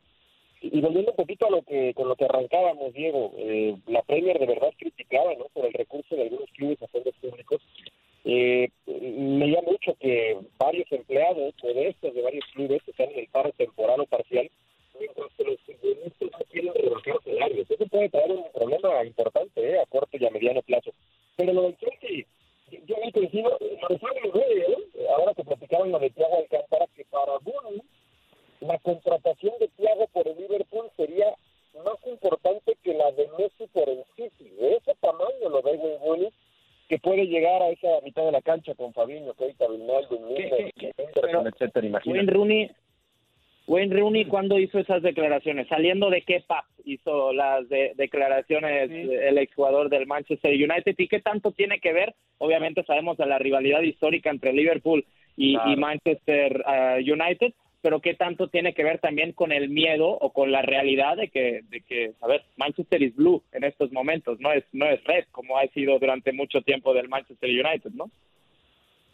Y, 0.62 0.80
volviendo 0.80 1.10
un 1.10 1.18
poquito 1.18 1.48
a 1.48 1.50
lo 1.50 1.64
que 1.64 1.96
con 1.96 2.08
lo 2.08 2.16
que 2.16 2.26
arrancábamos, 2.26 2.94
Diego, 2.94 3.32
eh, 3.36 3.78
la 3.88 4.04
Premier 4.04 4.38
de 4.38 4.46
verdad 4.46 4.72
criticaba 4.78 5.34
¿no? 5.34 5.46
por 5.52 5.66
el 5.66 5.74
recurso 5.74 6.16
de 6.16 6.22
algunos 6.22 6.52
clubes 6.52 6.84
a 6.84 6.88
fondos 6.90 7.16
públicos. 7.16 7.64
Eh, 8.26 8.70
leía 8.86 9.62
mucho 9.64 9.96
que 10.00 10.38
varios 10.60 10.90
empleados 10.92 11.56
modestos 11.64 12.14
de 12.14 12.22
varios 12.22 12.46
clubes 12.54 12.84
están 12.88 13.10
en 13.10 13.22
el 13.22 13.28
paro 13.30 13.52
temporal 13.54 14.02
o 14.02 14.06
parcial 14.06 14.52
mientras 15.00 15.32
que 15.38 15.44
los 15.44 15.60
futbolistas 15.62 16.32
no 16.32 16.46
quieren 16.52 16.74
rebajar 16.74 17.16
salarios. 17.24 17.70
Eso 17.70 17.86
puede 17.88 18.10
traer 18.10 18.32
un 18.32 18.52
problema 18.52 19.06
importante 19.06 19.62
¿eh? 19.62 19.80
a 19.80 19.86
corto 19.86 20.18
y 20.18 20.26
a 20.26 20.30
mediano 20.30 20.62
plazo. 20.62 20.92
Pero 21.36 21.54
lo 21.54 21.64
del 21.64 21.78
Chelsea, 21.78 22.26
yo 22.86 22.96
me 23.04 23.12
coincido, 23.12 23.58
lo 23.60 23.96
¿eh? 23.96 24.78
ahora 25.16 25.34
que 25.34 25.44
platicaban 25.44 25.92
lo 25.92 26.00
de 26.00 26.10
Thiago 26.12 26.38
Alcántara, 26.38 26.88
que 26.96 27.06
para 27.06 27.38
Bruno 27.40 27.84
la 28.62 28.80
contratación 28.80 29.54
de 29.60 29.68
Thiago 29.70 30.08
por 30.08 30.28
el 30.28 30.38
Liverpool 30.38 30.90
sería 30.96 31.36
más 31.84 31.98
importante 32.06 32.78
que 32.82 32.94
la 32.94 33.12
de 33.12 33.28
Messi 33.38 33.68
por 33.74 33.90
el 33.90 34.04
City. 34.16 34.50
De 34.58 34.76
ese 34.76 34.96
tamaño 35.02 35.50
lo 35.50 35.62
ve 35.62 35.76
Wayne 35.76 36.32
que 36.88 37.00
puede 37.00 37.26
llegar 37.26 37.62
a 37.62 37.70
esa 37.70 38.00
mitad 38.04 38.24
de 38.24 38.32
la 38.32 38.42
cancha 38.42 38.76
con 38.76 38.94
Fabinho, 38.94 39.34
Keita, 39.34 39.66
Ronaldo, 39.68 40.20
etcétera. 41.46 41.88
Imagínate. 41.88 42.32
Rooney 42.32 42.70
Wayne 43.66 43.96
Rooney, 43.96 44.26
¿cuándo 44.26 44.60
hizo 44.60 44.80
esas 44.80 45.02
declaraciones? 45.02 45.68
¿Saliendo 45.70 46.10
de 46.10 46.22
qué 46.24 46.44
PAP 46.46 46.66
hizo 46.84 47.32
las 47.32 47.68
declaraciones 47.70 48.92
el 48.92 49.38
exjugador 49.38 49.90
del 49.90 50.06
Manchester 50.06 50.52
United? 50.52 50.96
¿Y 50.98 51.08
qué 51.08 51.22
tanto 51.22 51.52
tiene 51.52 51.80
que 51.80 51.94
ver? 51.94 52.14
Obviamente 52.40 52.84
sabemos 52.84 53.18
de 53.18 53.26
la 53.26 53.40
rivalidad 53.40 53.82
histórica 53.82 54.30
entre 54.30 54.52
Liverpool 54.52 55.06
y, 55.38 55.56
Manchester 55.78 56.64
uh, 56.68 56.98
United, 56.98 57.54
pero 57.82 58.02
qué 58.02 58.16
tanto 58.16 58.50
tiene 58.50 58.74
que 58.74 58.84
ver 58.84 59.00
también 59.00 59.32
con 59.32 59.54
el 59.54 59.70
miedo 59.70 60.10
o 60.10 60.34
con 60.34 60.52
la 60.52 60.62
realidad 60.62 61.16
de 61.16 61.30
que, 61.30 61.62
de 61.70 61.82
que, 61.82 62.12
a 62.22 62.28
ver, 62.28 62.44
Manchester 62.58 63.02
is 63.02 63.16
blue 63.16 63.44
en 63.54 63.64
estos 63.64 63.92
momentos, 63.94 64.40
no 64.42 64.52
es, 64.52 64.66
no 64.74 64.86
es 64.88 65.02
red 65.06 65.26
como 65.32 65.58
ha 65.58 65.66
sido 65.68 65.98
durante 66.00 66.34
mucho 66.34 66.62
tiempo 66.62 66.94
del 66.94 67.08
Manchester 67.08 67.50
United, 67.50 67.92
¿no? 67.92 68.10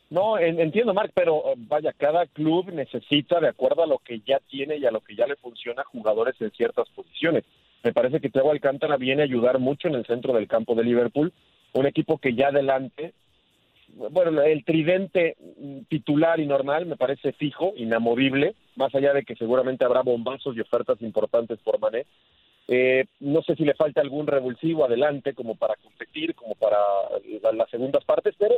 No, 0.10 0.40
entiendo, 0.40 0.94
Mark, 0.94 1.12
pero 1.14 1.52
eh, 1.52 1.56
vaya, 1.58 1.94
cada 1.94 2.26
club 2.26 2.72
necesita, 2.72 3.40
de 3.40 3.50
acuerdo 3.50 3.84
a 3.84 3.88
lo 3.88 4.00
que 4.00 4.22
ya 4.22 4.40
tiene 4.50 4.78
y 4.78 4.86
a 4.86 4.92
lo 4.92 5.02
que 5.02 5.16
ya 5.16 5.28
le 5.28 5.36
funciona, 5.36 5.84
jugadores 5.84 6.36
en 6.42 6.50
ciertas 6.52 6.90
posiciones. 6.90 7.44
Me 7.84 7.94
parece 7.94 8.20
que 8.20 8.30
Thiago 8.30 8.52
Alcántara 8.52 8.98
viene 8.98 9.22
a 9.22 9.26
ayudar 9.26 9.60
mucho 9.60 9.88
en 9.88 9.96
el 9.96 10.06
centro 10.06 10.34
del 10.34 10.48
campo 10.48 10.74
de 10.74 10.84
Liverpool, 10.84 11.32
un 11.74 11.86
equipo 11.86 12.18
que 12.18 12.34
ya 12.34 12.48
adelante, 12.48 13.14
bueno, 13.96 14.42
el 14.42 14.66
tridente 14.66 15.38
titular 15.88 16.40
y 16.40 16.48
normal 16.48 16.88
me 16.88 16.98
parece 16.98 17.32
fijo, 17.34 17.74
inamovible, 17.76 18.56
más 18.76 18.94
allá 18.96 19.14
de 19.14 19.24
que 19.24 19.36
seguramente 19.36 19.86
habrá 19.86 20.02
bombazos 20.02 20.56
y 20.56 20.62
ofertas 20.62 21.02
importantes 21.02 21.60
por 21.60 21.80
Mané. 21.80 22.06
Eh, 22.68 23.06
no 23.20 23.42
sé 23.44 23.56
si 23.56 23.66
le 23.66 23.74
falta 23.74 24.02
algún 24.02 24.28
revulsivo 24.28 24.86
adelante 24.86 25.34
como 25.34 25.56
para 25.56 25.76
competir, 25.76 26.36
como 26.36 26.56
para 26.56 26.78
las 27.54 27.70
segundas 27.70 28.06
partes, 28.06 28.36
pero 28.38 28.58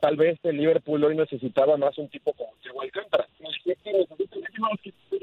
tal 0.00 0.16
vez 0.16 0.38
el 0.42 0.56
Liverpool 0.56 1.04
hoy 1.04 1.16
necesitaba 1.16 1.76
más 1.76 1.96
un 1.98 2.08
tipo 2.08 2.32
como 2.32 2.52
Thiago 2.62 2.82
Alcántara. 2.82 3.28
Que 3.38 3.90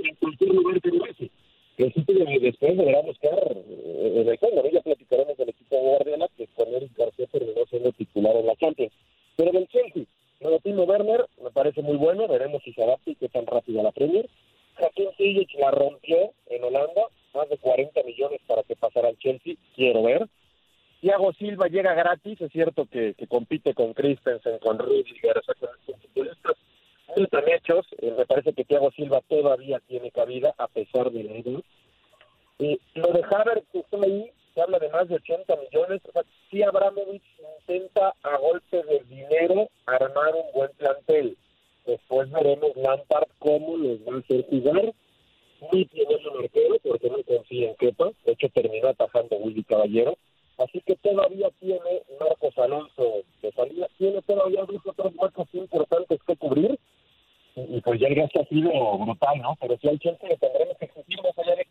en 0.09 0.15
cualquier 0.15 0.49
lugar 0.49 0.81
que 0.81 0.89
hace. 1.09 1.31
El 1.77 1.93
sitio 1.93 2.25
después 2.41 2.75
deberá 2.75 3.01
buscar 3.01 3.39
eh, 3.55 4.25
el 4.27 4.37
fondo. 4.39 4.67
Ya 4.71 4.81
platicaremos 4.81 5.37
del 5.37 5.49
equipo 5.49 5.75
de 5.75 5.81
Guardiola, 5.81 6.27
que 6.35 6.47
con 6.47 6.73
Eric 6.73 6.97
García 6.97 7.27
terminó 7.27 7.65
siendo 7.69 7.91
titular 7.91 8.35
en 8.35 8.47
la 8.47 8.55
Champions. 8.55 8.93
Pero 9.35 9.51
del 9.51 9.67
Chelsea, 9.67 10.03
Timo 10.63 10.83
Werner 10.83 11.25
me 11.43 11.51
parece 11.51 11.81
muy 11.81 11.97
bueno. 11.97 12.27
Veremos 12.27 12.63
si 12.63 12.73
se 12.73 12.83
adapta 12.83 13.11
y 13.11 13.15
qué 13.15 13.29
tan 13.29 13.45
rápido 13.45 13.81
a 13.81 13.83
la 13.83 13.91
Premier. 13.91 14.27
Joaquín 14.79 15.09
Ziyech 15.17 15.53
la 15.59 15.71
rompió 15.71 16.33
en 16.47 16.63
Holanda. 16.63 17.03
Más 17.35 17.49
de 17.49 17.57
40 17.57 18.01
millones 18.03 18.39
para 18.47 18.63
que 18.63 18.75
pasara 18.75 19.09
al 19.09 19.17
Chelsea. 19.19 19.55
Quiero 19.75 20.01
ver. 20.01 20.27
Thiago 21.07 21.31
Silva 21.31 21.67
llega 21.67 21.93
gratis, 21.93 22.41
es 22.41 22.51
cierto 22.51 22.85
que, 22.85 23.15
compite 23.29 23.73
con 23.73 23.93
Christensen, 23.93 24.59
con 24.59 24.77
Rudiger, 24.77 25.41
con 25.57 25.69
futbolistas 25.85 26.57
muy 27.15 27.23
están 27.23 27.47
hechos. 27.47 27.85
Eh, 28.01 28.13
me 28.17 28.25
parece 28.25 28.51
que 28.51 28.65
Thiago 28.65 28.91
Silva 28.91 29.21
todavía 29.29 29.79
tiene 29.87 30.11
cabida 30.11 30.53
a 30.57 30.67
pesar 30.67 31.09
de 31.11 31.23
la 31.23 31.31
edad. 31.31 31.63
Lo 32.95 33.13
de 33.13 33.23
Havertz 33.23 33.73
está 33.73 33.97
ahí, 34.03 34.29
se 34.53 34.61
habla 34.61 34.79
de 34.79 34.89
más 34.89 35.07
de 35.07 35.15
80 35.15 35.55
millones. 35.55 36.01
O 36.09 36.11
sea, 36.11 36.23
si 36.51 36.61
Abramovich 36.61 37.23
intenta 37.61 38.13
a 38.23 38.37
golpe 38.39 38.83
de 38.83 38.99
dinero 39.07 39.69
armar 39.85 40.35
un 40.35 40.51
buen 40.53 40.71
plantel. 40.71 41.37
Después 41.85 42.29
veremos 42.31 42.75
Lampard 42.75 43.29
cómo 43.39 43.77
les 43.77 44.05
va 44.05 44.15
a 44.15 44.19
hacer 44.19 44.45
jugar. 44.49 44.93
Muy 45.71 45.85
tiene 45.85 46.15
un 46.17 46.43
arquero 46.43 46.75
porque 46.83 47.09
no 47.09 47.23
confía 47.23 47.69
en 47.69 47.75
Kepa. 47.75 48.11
De 48.25 48.33
hecho, 48.33 48.49
terminó 48.49 48.89
atajando 48.89 49.37
Willy 49.37 49.63
Caballero. 49.63 50.17
Así 50.57 50.81
que 50.81 50.95
todavía 50.95 51.49
tiene 51.59 52.03
Marcos 52.19 52.57
Alonso 52.57 53.23
de 53.41 53.51
salida. 53.51 53.87
Tiene 53.97 54.21
todavía 54.23 54.65
dos 54.65 54.81
o 54.85 54.93
tres 54.93 55.13
huecos 55.15 55.47
importantes 55.53 56.19
que 56.25 56.35
cubrir. 56.35 56.79
Y, 57.55 57.81
pues 57.81 57.99
ya 57.99 58.07
el 58.07 58.15
gasto 58.15 58.41
ha 58.41 58.45
sido 58.45 58.69
brutal, 58.97 59.41
¿no? 59.41 59.57
Pero 59.59 59.77
si 59.77 59.87
hay 59.87 59.97
chance 59.97 60.37
tendremos 60.39 60.77
que 60.77 60.85
exigir 60.85 61.21
más 61.23 61.37
allá 61.37 61.55
de 61.55 61.65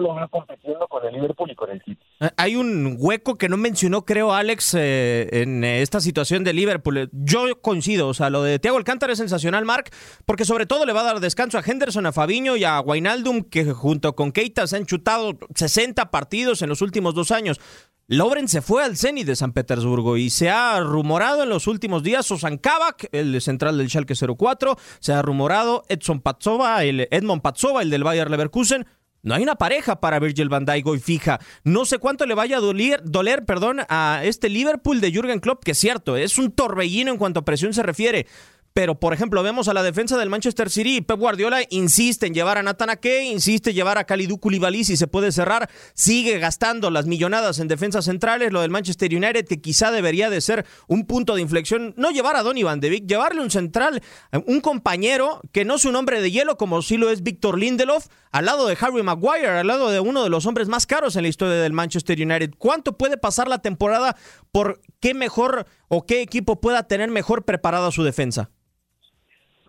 lo 0.00 0.28
compitiendo 0.30 0.86
con 0.88 1.04
el 1.04 1.14
Liverpool 1.14 1.50
y 1.50 1.54
con 1.54 1.70
el 1.70 1.82
City. 1.82 1.98
Eh, 2.20 2.30
hay 2.36 2.56
un 2.56 2.96
hueco 2.98 3.36
que 3.36 3.48
no 3.48 3.56
mencionó, 3.56 4.04
creo, 4.04 4.32
Alex, 4.32 4.74
eh, 4.74 5.28
en 5.32 5.64
esta 5.64 6.00
situación 6.00 6.44
de 6.44 6.52
Liverpool. 6.52 7.08
Yo 7.12 7.60
coincido, 7.60 8.08
o 8.08 8.14
sea, 8.14 8.30
lo 8.30 8.42
de 8.42 8.58
Thiago 8.58 8.78
Alcántara 8.78 9.12
es 9.12 9.18
sensacional, 9.18 9.64
Mark, 9.64 9.90
porque 10.24 10.44
sobre 10.44 10.66
todo 10.66 10.86
le 10.86 10.92
va 10.92 11.00
a 11.00 11.04
dar 11.04 11.20
descanso 11.20 11.58
a 11.58 11.62
Henderson, 11.64 12.06
a 12.06 12.12
Fabiño 12.12 12.56
y 12.56 12.64
a 12.64 12.80
Wijnaldum, 12.80 13.42
que 13.42 13.64
junto 13.72 14.14
con 14.14 14.32
Keita 14.32 14.66
se 14.66 14.76
han 14.76 14.86
chutado 14.86 15.38
60 15.54 16.10
partidos 16.10 16.62
en 16.62 16.68
los 16.68 16.82
últimos 16.82 17.14
dos 17.14 17.30
años. 17.30 17.60
Lobren 18.08 18.46
se 18.46 18.62
fue 18.62 18.84
al 18.84 18.96
Zenit 18.96 19.26
de 19.26 19.34
San 19.34 19.52
Petersburgo 19.52 20.16
y 20.16 20.30
se 20.30 20.48
ha 20.48 20.78
rumorado 20.78 21.42
en 21.42 21.48
los 21.48 21.66
últimos 21.66 22.04
días 22.04 22.24
Susan 22.24 22.56
Kavak, 22.56 23.08
el 23.10 23.40
central 23.42 23.78
del 23.78 23.88
Schalke 23.88 24.14
04, 24.14 24.76
se 25.00 25.12
ha 25.12 25.22
rumorado 25.22 25.82
Edson 25.88 26.20
Patsova, 26.20 26.84
el 26.84 27.08
Edmond 27.10 27.42
Patsova, 27.42 27.82
el 27.82 27.90
del 27.90 28.04
Bayer 28.04 28.30
Leverkusen, 28.30 28.86
no 29.26 29.34
hay 29.34 29.42
una 29.42 29.56
pareja 29.56 29.98
para 29.98 30.20
Virgil 30.20 30.48
van 30.48 30.64
Dijk 30.64 30.86
hoy 30.86 31.00
fija. 31.00 31.40
No 31.64 31.84
sé 31.84 31.98
cuánto 31.98 32.26
le 32.26 32.34
vaya 32.34 32.58
a 32.58 32.60
doler, 32.60 33.02
doler 33.04 33.44
perdón, 33.44 33.80
a 33.88 34.20
este 34.22 34.48
Liverpool 34.48 35.00
de 35.00 35.10
Jürgen 35.10 35.40
Klopp, 35.40 35.64
que 35.64 35.72
es 35.72 35.78
cierto, 35.78 36.16
es 36.16 36.38
un 36.38 36.52
torbellino 36.52 37.10
en 37.10 37.18
cuanto 37.18 37.40
a 37.40 37.44
presión 37.44 37.74
se 37.74 37.82
refiere. 37.82 38.28
Pero, 38.76 39.00
por 39.00 39.14
ejemplo, 39.14 39.42
vemos 39.42 39.68
a 39.68 39.72
la 39.72 39.82
defensa 39.82 40.18
del 40.18 40.28
Manchester 40.28 40.68
City. 40.68 41.00
Pep 41.00 41.18
Guardiola 41.18 41.62
insiste 41.70 42.26
en 42.26 42.34
llevar 42.34 42.58
a 42.58 42.62
Nathan 42.62 42.90
Ake, 42.90 43.24
insiste 43.24 43.70
en 43.70 43.76
llevar 43.76 43.96
a 43.96 44.04
Kalidou 44.04 44.38
Koulibaly 44.38 44.84
si 44.84 44.98
se 44.98 45.06
puede 45.06 45.32
cerrar. 45.32 45.70
Sigue 45.94 46.38
gastando 46.38 46.90
las 46.90 47.06
millonadas 47.06 47.58
en 47.58 47.68
defensas 47.68 48.04
centrales. 48.04 48.52
Lo 48.52 48.60
del 48.60 48.70
Manchester 48.70 49.10
United, 49.10 49.46
que 49.46 49.62
quizá 49.62 49.90
debería 49.90 50.28
de 50.28 50.42
ser 50.42 50.66
un 50.88 51.06
punto 51.06 51.34
de 51.34 51.40
inflexión. 51.40 51.94
No 51.96 52.10
llevar 52.10 52.36
a 52.36 52.42
Donny 52.42 52.64
Van 52.64 52.80
de 52.80 52.90
Beek, 52.90 53.06
llevarle 53.06 53.40
un 53.40 53.50
central, 53.50 54.02
un 54.44 54.60
compañero 54.60 55.40
que 55.52 55.64
no 55.64 55.76
es 55.76 55.86
un 55.86 55.96
hombre 55.96 56.20
de 56.20 56.30
hielo 56.30 56.58
como 56.58 56.82
sí 56.82 56.98
lo 56.98 57.08
es 57.08 57.22
Víctor 57.22 57.58
Lindelof, 57.58 58.08
al 58.36 58.44
lado 58.44 58.66
de 58.66 58.76
Harry 58.78 59.02
Maguire, 59.02 59.48
al 59.48 59.66
lado 59.66 59.90
de 59.90 59.98
uno 59.98 60.22
de 60.22 60.28
los 60.28 60.44
hombres 60.44 60.68
más 60.68 60.86
caros 60.86 61.16
en 61.16 61.22
la 61.22 61.28
historia 61.28 61.54
del 61.54 61.72
Manchester 61.72 62.18
United. 62.20 62.50
¿Cuánto 62.58 62.98
puede 62.98 63.16
pasar 63.16 63.48
la 63.48 63.62
temporada 63.62 64.14
por 64.52 64.80
qué 65.00 65.14
mejor 65.14 65.64
o 65.88 66.04
qué 66.04 66.20
equipo 66.20 66.60
pueda 66.60 66.86
tener 66.86 67.08
mejor 67.08 67.46
preparada 67.46 67.90
su 67.90 68.04
defensa? 68.04 68.50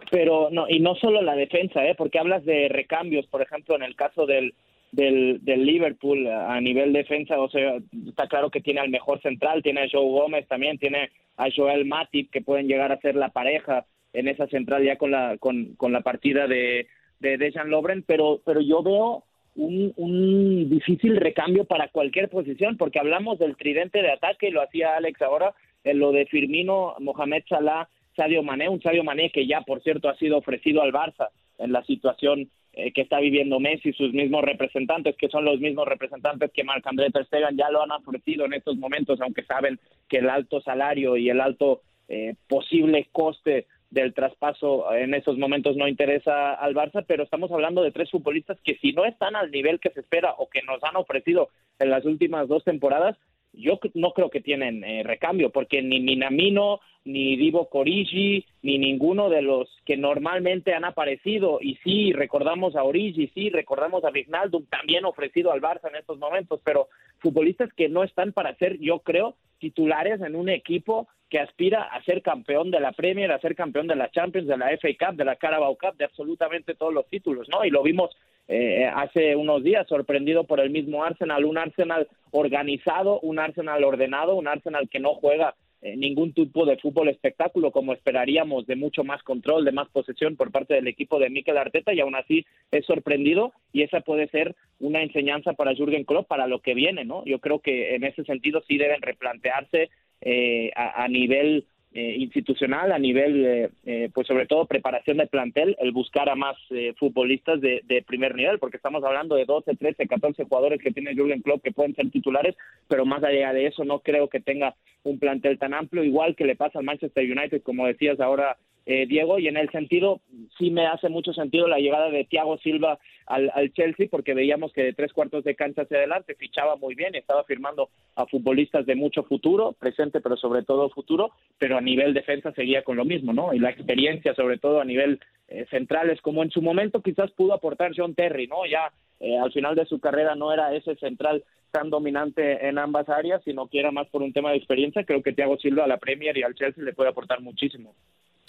pero 0.09 0.47
no 0.49 0.69
y 0.69 0.79
no 0.79 0.95
solo 0.95 1.21
la 1.21 1.35
defensa 1.35 1.85
eh 1.85 1.93
porque 1.93 2.17
hablas 2.17 2.45
de 2.45 2.69
recambios 2.69 3.25
por 3.27 3.41
ejemplo 3.41 3.75
en 3.75 3.83
el 3.83 3.93
caso 3.93 4.25
del 4.25 4.53
del, 4.93 5.41
Liverpool 5.43 6.25
a 6.27 6.61
nivel 6.61 6.93
defensa 6.93 7.37
o 7.37 7.49
sea 7.49 7.77
está 8.07 8.25
claro 8.29 8.49
que 8.49 8.61
tiene 8.61 8.79
al 8.79 8.89
mejor 8.89 9.21
central 9.21 9.61
tiene 9.61 9.81
a 9.81 9.87
Joe 9.91 10.09
Gómez 10.09 10.47
también 10.47 10.77
tiene 10.77 11.11
a 11.35 11.47
Joel 11.53 11.83
Matip 11.83 12.31
que 12.31 12.39
pueden 12.39 12.69
llegar 12.69 12.93
a 12.93 13.01
ser 13.01 13.15
la 13.15 13.31
pareja 13.31 13.85
en 14.13 14.29
esa 14.29 14.47
central 14.47 14.85
ya 14.85 14.95
con 14.95 15.11
la 15.11 15.37
con, 15.39 15.75
con 15.75 15.91
la 15.91 15.99
partida 15.99 16.47
de 16.47 16.87
de 17.19 17.37
Dejan 17.37 17.69
Lobren 17.69 18.03
pero 18.03 18.41
pero 18.45 18.61
yo 18.61 18.83
veo 18.83 19.23
un, 19.55 19.93
un 19.95 20.69
difícil 20.69 21.17
recambio 21.17 21.65
para 21.65 21.89
cualquier 21.89 22.29
posición 22.29 22.77
porque 22.77 22.99
hablamos 22.99 23.39
del 23.39 23.57
tridente 23.57 24.01
de 24.01 24.11
ataque 24.11 24.51
lo 24.51 24.61
hacía 24.61 24.95
Alex 24.95 25.21
ahora 25.21 25.53
en 25.83 25.99
lo 25.99 26.11
de 26.11 26.25
Firmino 26.25 26.95
Mohamed 26.99 27.43
Salah 27.47 27.89
Sadio 28.17 28.41
Mané, 28.41 28.67
un 28.67 28.81
Sadio 28.81 29.03
Mané 29.03 29.29
que 29.29 29.45
ya, 29.45 29.61
por 29.61 29.81
cierto, 29.83 30.09
ha 30.09 30.17
sido 30.17 30.37
ofrecido 30.37 30.81
al 30.81 30.91
Barça 30.91 31.29
en 31.59 31.71
la 31.71 31.83
situación 31.83 32.49
eh, 32.73 32.91
que 32.91 33.01
está 33.01 33.19
viviendo 33.19 33.59
Messi, 33.59 33.93
sus 33.93 34.11
mismos 34.11 34.43
representantes, 34.43 35.15
que 35.15 35.29
son 35.29 35.45
los 35.45 35.59
mismos 35.59 35.87
representantes 35.87 36.51
que 36.51 36.63
Marc-André 36.63 37.11
Ter 37.11 37.25
Stegen 37.25 37.55
ya 37.55 37.69
lo 37.69 37.83
han 37.83 37.91
ofrecido 37.91 38.45
en 38.45 38.53
estos 38.53 38.75
momentos, 38.77 39.21
aunque 39.21 39.43
saben 39.43 39.79
que 40.09 40.17
el 40.17 40.29
alto 40.29 40.61
salario 40.61 41.15
y 41.15 41.29
el 41.29 41.39
alto 41.39 41.81
eh, 42.09 42.35
posible 42.47 43.07
coste 43.11 43.67
del 43.89 44.13
traspaso 44.13 44.93
en 44.93 45.13
esos 45.13 45.37
momentos 45.37 45.77
no 45.77 45.87
interesa 45.87 46.53
al 46.53 46.75
Barça, 46.75 47.05
pero 47.07 47.23
estamos 47.23 47.51
hablando 47.51 47.83
de 47.83 47.91
tres 47.91 48.11
futbolistas 48.11 48.59
que 48.63 48.75
si 48.77 48.91
no 48.91 49.05
están 49.05 49.35
al 49.35 49.49
nivel 49.51 49.79
que 49.79 49.91
se 49.91 50.01
espera 50.01 50.35
o 50.37 50.49
que 50.49 50.61
nos 50.63 50.83
han 50.83 50.95
ofrecido 50.97 51.49
en 51.79 51.89
las 51.89 52.05
últimas 52.05 52.47
dos 52.47 52.63
temporadas, 52.63 53.17
yo 53.53 53.79
no 53.95 54.11
creo 54.11 54.29
que 54.29 54.41
tienen 54.41 54.83
eh, 54.83 55.03
recambio, 55.03 55.49
porque 55.49 55.81
ni 55.81 55.99
Minamino, 55.99 56.79
ni 57.05 57.35
Divo 57.37 57.69
Corigi, 57.69 58.45
ni 58.61 58.77
ninguno 58.77 59.29
de 59.29 59.41
los 59.41 59.69
que 59.85 59.97
normalmente 59.97 60.73
han 60.73 60.85
aparecido, 60.85 61.59
y 61.61 61.75
sí, 61.83 62.11
recordamos 62.13 62.75
a 62.75 62.83
Origi, 62.83 63.31
sí, 63.33 63.49
recordamos 63.49 64.03
a 64.03 64.11
Vignaldum, 64.11 64.65
también 64.65 65.05
ofrecido 65.05 65.51
al 65.51 65.61
Barça 65.61 65.89
en 65.89 65.95
estos 65.95 66.19
momentos, 66.19 66.61
pero 66.63 66.89
futbolistas 67.19 67.71
que 67.73 67.89
no 67.89 68.03
están 68.03 68.33
para 68.33 68.53
ser, 68.55 68.77
yo 68.79 68.99
creo, 68.99 69.35
titulares 69.59 70.21
en 70.21 70.35
un 70.35 70.49
equipo 70.49 71.07
que 71.29 71.39
aspira 71.39 71.83
a 71.83 72.01
ser 72.03 72.21
campeón 72.21 72.71
de 72.71 72.79
la 72.79 72.91
Premier, 72.91 73.31
a 73.31 73.39
ser 73.39 73.55
campeón 73.55 73.87
de 73.87 73.95
la 73.95 74.09
Champions, 74.11 74.47
de 74.47 74.57
la 74.57 74.69
FA 74.77 74.89
Cup, 74.97 75.17
de 75.17 75.25
la 75.25 75.35
Carabao 75.35 75.77
Cup, 75.77 75.97
de 75.97 76.05
absolutamente 76.05 76.75
todos 76.75 76.93
los 76.93 77.07
títulos, 77.07 77.47
¿no? 77.49 77.65
Y 77.65 77.69
lo 77.69 77.83
vimos 77.83 78.15
eh, 78.47 78.85
hace 78.85 79.35
unos 79.35 79.63
días, 79.63 79.87
sorprendido 79.87 80.45
por 80.45 80.59
el 80.59 80.69
mismo 80.69 81.03
Arsenal, 81.03 81.43
un 81.43 81.57
Arsenal 81.57 82.07
organizado, 82.31 83.19
un 83.19 83.39
Arsenal 83.39 83.83
ordenado, 83.83 84.35
un 84.35 84.47
Arsenal 84.47 84.87
que 84.89 84.99
no 84.99 85.15
juega 85.15 85.55
eh, 85.81 85.95
ningún 85.95 86.33
tipo 86.33 86.65
de 86.65 86.77
fútbol 86.77 87.09
espectáculo 87.09 87.71
como 87.71 87.93
esperaríamos, 87.93 88.65
de 88.65 88.75
mucho 88.75 89.03
más 89.03 89.21
control, 89.21 89.63
de 89.63 89.71
más 89.71 89.87
posesión 89.89 90.35
por 90.35 90.51
parte 90.51 90.73
del 90.73 90.87
equipo 90.87 91.19
de 91.19 91.29
Mikel 91.29 91.57
Arteta 91.57 91.93
y 91.93 91.99
aún 91.99 92.15
así 92.15 92.45
es 92.71 92.85
sorprendido 92.85 93.53
y 93.73 93.83
esa 93.83 94.01
puede 94.01 94.27
ser 94.29 94.55
una 94.79 95.03
enseñanza 95.03 95.53
para 95.53 95.75
Jürgen 95.75 96.03
Klopp 96.03 96.27
para 96.27 96.47
lo 96.47 96.61
que 96.61 96.73
viene, 96.73 97.05
¿no? 97.05 97.23
Yo 97.25 97.39
creo 97.39 97.59
que 97.59 97.95
en 97.95 98.05
ese 98.05 98.23
sentido 98.23 98.63
sí 98.67 98.77
deben 98.77 99.01
replantearse 99.03 99.89
eh, 100.21 100.71
a, 100.75 101.03
a 101.03 101.07
nivel 101.07 101.65
eh, 101.93 102.17
institucional 102.19 102.91
a 102.91 102.99
nivel, 102.99 103.43
eh, 103.43 103.69
eh, 103.85 104.09
pues 104.13 104.27
sobre 104.27 104.45
todo 104.45 104.67
preparación 104.67 105.17
de 105.17 105.25
plantel, 105.25 105.75
el 105.79 105.91
buscar 105.91 106.29
a 106.29 106.35
más 106.35 106.55
futbolistas 106.99 107.59
de, 107.59 107.81
de, 107.85 108.03
primer 108.03 108.35
nivel, 108.35 108.59
porque 108.59 108.77
estamos 108.77 109.03
hablando 109.03 109.35
de 109.35 109.45
12, 109.45 109.75
13, 109.75 110.05
14 110.05 110.43
jugadores 110.43 110.79
que 110.79 110.91
tiene 110.91 111.15
Jürgen 111.15 111.41
Klopp 111.41 111.63
que 111.63 111.71
pueden 111.71 111.95
ser 111.95 112.11
titulares, 112.11 112.55
pero 112.87 113.03
más 113.03 113.23
allá 113.23 113.51
de 113.51 113.65
eso 113.65 113.83
no 113.83 114.01
creo 114.01 114.29
que 114.29 114.39
tenga 114.39 114.75
un 115.01 115.17
plantel 115.17 115.57
tan 115.57 115.73
amplio, 115.73 116.03
igual 116.03 116.35
que 116.35 116.45
le 116.45 116.55
pasa 116.55 116.77
al 116.77 116.85
Manchester 116.85 117.23
United, 117.23 117.63
como 117.63 117.87
decías 117.87 118.19
ahora 118.19 118.57
eh, 118.89 119.05
Diego, 119.05 119.37
y 119.37 119.49
en 119.49 119.57
el 119.57 119.69
sentido, 119.69 120.21
sí 120.57 120.71
me 120.71 120.87
hace 120.87 121.09
mucho 121.09 121.33
sentido 121.33 121.67
la 121.67 121.77
llegada 121.77 122.09
de 122.09 122.23
Thiago 122.23 122.57
Silva 122.59 122.97
al, 123.25 123.51
al, 123.53 123.73
Chelsea, 123.73 124.07
porque 124.09 124.33
veíamos 124.33 124.71
que 124.71 124.81
de 124.81 124.93
tres 124.93 125.11
cuartos 125.11 125.43
de 125.43 125.55
cancha 125.55 125.81
hacia 125.81 125.97
adelante 125.97 126.35
fichaba 126.35 126.77
muy 126.77 126.95
bien 126.95 127.13
estaba 127.13 127.43
firmando 127.43 127.89
a 128.15 128.25
futbolistas 128.27 128.85
de 128.85 128.95
mucho 128.95 129.23
futuro, 129.23 129.73
presente, 129.77 130.21
pero 130.21 130.37
sobre 130.37 130.63
todo 130.63 130.89
futuro, 130.89 131.31
pero 131.59 131.77
a 131.77 131.81
nivel 131.81 132.13
defensa 132.13 132.53
seguía 132.53 132.85
con 132.85 132.95
lo 132.95 133.03
mismo, 133.03 133.33
¿no? 133.33 133.53
Y 133.53 133.59
la 133.59 133.71
experiencia, 133.71 134.33
sobre 134.35 134.57
todo 134.57 134.79
a 134.79 134.85
nivel 134.85 135.19
eh, 135.49 135.65
centrales, 135.69 136.21
como 136.21 136.41
en 136.41 136.51
su 136.51 136.61
momento 136.61 137.01
quizás 137.01 137.29
pudo 137.31 137.51
aportar 137.51 137.91
John 137.93 138.15
Terry, 138.15 138.47
¿no? 138.47 138.65
Ya 138.65 138.93
eh, 139.19 139.37
al 139.37 139.51
final 139.51 139.75
de 139.75 139.85
su 139.85 139.99
carrera 139.99 140.35
no 140.35 140.53
era 140.53 140.73
ese 140.73 140.95
central 140.95 141.43
tan 141.71 141.89
dominante 141.89 142.69
en 142.69 142.77
ambas 142.77 143.09
áreas, 143.09 143.41
sino 143.43 143.67
que 143.67 143.79
era 143.79 143.91
más 143.91 144.07
por 144.07 144.21
un 144.21 144.31
tema 144.31 144.51
de 144.51 144.57
experiencia. 144.57 145.03
Creo 145.03 145.21
que 145.21 145.33
Thiago 145.33 145.57
Silva 145.57 145.83
a 145.83 145.87
la 145.87 145.97
Premier 145.97 146.37
y 146.37 146.43
al 146.43 146.55
Chelsea 146.55 146.81
le 146.81 146.93
puede 146.93 147.09
aportar 147.09 147.41
muchísimo. 147.41 147.93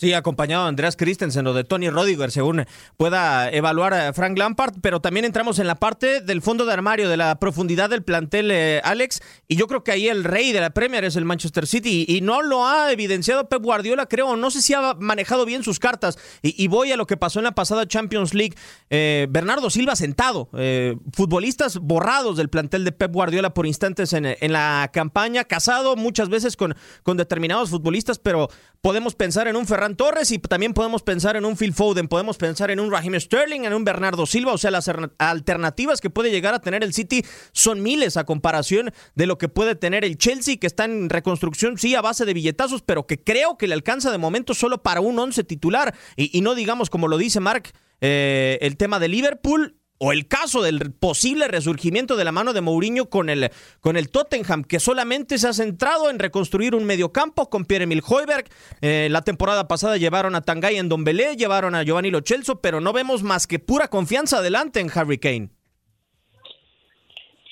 Sí, 0.00 0.12
acompañado 0.12 0.62
de 0.62 0.68
Andreas 0.68 0.94
Christensen 0.94 1.44
o 1.48 1.52
de 1.54 1.64
Tony 1.64 1.90
Rodiger, 1.90 2.30
según 2.30 2.66
pueda 2.96 3.50
evaluar 3.50 3.94
a 3.94 4.12
Frank 4.12 4.38
Lampard, 4.38 4.74
pero 4.80 5.00
también 5.00 5.24
entramos 5.24 5.58
en 5.58 5.66
la 5.66 5.74
parte 5.74 6.20
del 6.20 6.40
fondo 6.40 6.64
de 6.64 6.72
armario, 6.72 7.08
de 7.08 7.16
la 7.16 7.40
profundidad 7.40 7.90
del 7.90 8.04
plantel, 8.04 8.52
eh, 8.52 8.80
Alex, 8.84 9.20
y 9.48 9.56
yo 9.56 9.66
creo 9.66 9.82
que 9.82 9.90
ahí 9.90 10.06
el 10.06 10.22
rey 10.22 10.52
de 10.52 10.60
la 10.60 10.70
Premier 10.70 11.02
es 11.02 11.16
el 11.16 11.24
Manchester 11.24 11.66
City, 11.66 12.04
y, 12.06 12.20
no 12.20 12.42
lo 12.42 12.64
ha 12.64 12.92
evidenciado 12.92 13.48
Pep 13.48 13.60
Guardiola, 13.60 14.06
creo, 14.06 14.36
no 14.36 14.52
sé 14.52 14.62
si 14.62 14.72
ha 14.72 14.94
manejado 15.00 15.44
bien 15.44 15.64
sus 15.64 15.80
cartas, 15.80 16.16
y, 16.42 16.68
voy 16.68 16.92
a 16.92 16.96
lo 16.96 17.08
que 17.08 17.16
pasó 17.16 17.40
en 17.40 17.46
la 17.46 17.56
pasada 17.56 17.88
Champions 17.88 18.34
League, 18.34 18.54
eh, 18.90 19.26
Bernardo 19.28 19.68
Silva 19.68 19.96
sentado, 19.96 20.48
eh, 20.56 20.96
futbolistas 21.12 21.76
borrados 21.78 22.36
del 22.36 22.50
plantel 22.50 22.84
de 22.84 22.92
Pep 22.92 23.12
Guardiola 23.12 23.52
por 23.52 23.66
instantes 23.66 24.12
en, 24.12 24.26
en 24.26 24.52
la 24.52 24.90
campaña, 24.92 25.42
casado 25.42 25.96
muchas 25.96 26.28
veces 26.28 26.56
con, 26.56 26.76
con 27.02 27.16
determinados 27.16 27.70
futbolistas, 27.70 28.20
pero 28.20 28.48
podemos 28.80 29.16
pensar 29.16 29.48
en 29.48 29.56
un 29.56 29.66
Ferran 29.66 29.88
Torres 29.97 30.30
y 30.30 30.38
también 30.38 30.75
podemos 30.75 31.02
pensar 31.02 31.37
en 31.37 31.45
un 31.45 31.57
Phil 31.57 31.73
Foden, 31.73 32.09
podemos 32.09 32.37
pensar 32.37 32.71
en 32.71 32.80
un 32.80 32.90
Raheem 32.90 33.18
Sterling, 33.18 33.64
en 33.64 33.75
un 33.75 33.85
Bernardo 33.85 34.26
Silva, 34.26 34.52
o 34.52 34.59
sea, 34.59 34.71
las 34.71 34.90
alternativas 35.18 36.00
que 36.00 36.11
puede 36.11 36.30
llegar 36.30 36.54
a 36.54 36.61
tener 36.61 36.83
el 36.85 36.92
City 36.92 37.25
son 37.52 37.83
miles 37.83 38.16
a 38.16 38.25
comparación 38.25 38.92
de 39.14 39.26
lo 39.26 39.38
que 39.38 39.49
puede 39.49 39.75
tener 39.75 40.04
el 40.04 40.18
Chelsea, 40.18 40.57
que 40.57 40.66
está 40.66 40.85
en 40.85 41.09
reconstrucción, 41.09 41.78
sí, 41.78 41.95
a 41.95 42.00
base 42.00 42.25
de 42.25 42.35
billetazos, 42.35 42.83
pero 42.83 43.07
que 43.07 43.23
creo 43.23 43.57
que 43.57 43.66
le 43.66 43.75
alcanza 43.75 44.11
de 44.11 44.18
momento 44.18 44.54
solo 44.54 44.83
para 44.83 45.00
un 45.00 45.18
once 45.18 45.45
titular. 45.45 45.95
Y, 46.16 46.40
no 46.40 46.54
digamos, 46.54 46.90
como 46.90 47.09
lo 47.09 47.18
dice 47.18 47.40
Mark, 47.40 47.71
eh, 48.00 48.59
el 48.61 48.76
tema 48.76 48.99
de 48.99 49.09
Liverpool 49.09 49.77
o 49.98 50.12
el 50.12 50.28
caso 50.28 50.62
del 50.62 50.92
posible 50.92 51.48
resurgimiento 51.48 52.16
de 52.16 52.24
la 52.24 52.32
mano 52.32 52.52
de 52.52 52.60
Mourinho 52.60 53.10
con 53.10 53.28
el, 53.28 53.50
con 53.80 53.96
el 53.96 54.10
Tottenham, 54.10 54.64
que 54.64 54.80
solamente 54.80 55.38
se 55.38 55.48
ha 55.48 55.52
centrado 55.52 56.10
en 56.10 56.18
reconstruir 56.18 56.74
un 56.74 56.84
mediocampo 56.84 57.50
con 57.50 57.64
Pierre-Emil 57.64 58.02
Hoiberg. 58.08 58.48
Eh, 58.80 59.08
la 59.10 59.22
temporada 59.22 59.68
pasada 59.68 59.96
llevaron 59.96 60.34
a 60.34 60.42
Tangay 60.42 60.76
en 60.76 60.88
Dombelé, 60.88 61.36
llevaron 61.36 61.74
a 61.74 61.82
Giovanni 61.82 62.10
Lo 62.10 62.20
Celso, 62.22 62.60
pero 62.60 62.80
no 62.80 62.92
vemos 62.92 63.22
más 63.22 63.46
que 63.46 63.58
pura 63.58 63.88
confianza 63.88 64.38
adelante 64.38 64.80
en 64.80 64.90
Harry 64.94 65.18
Kane. 65.18 65.50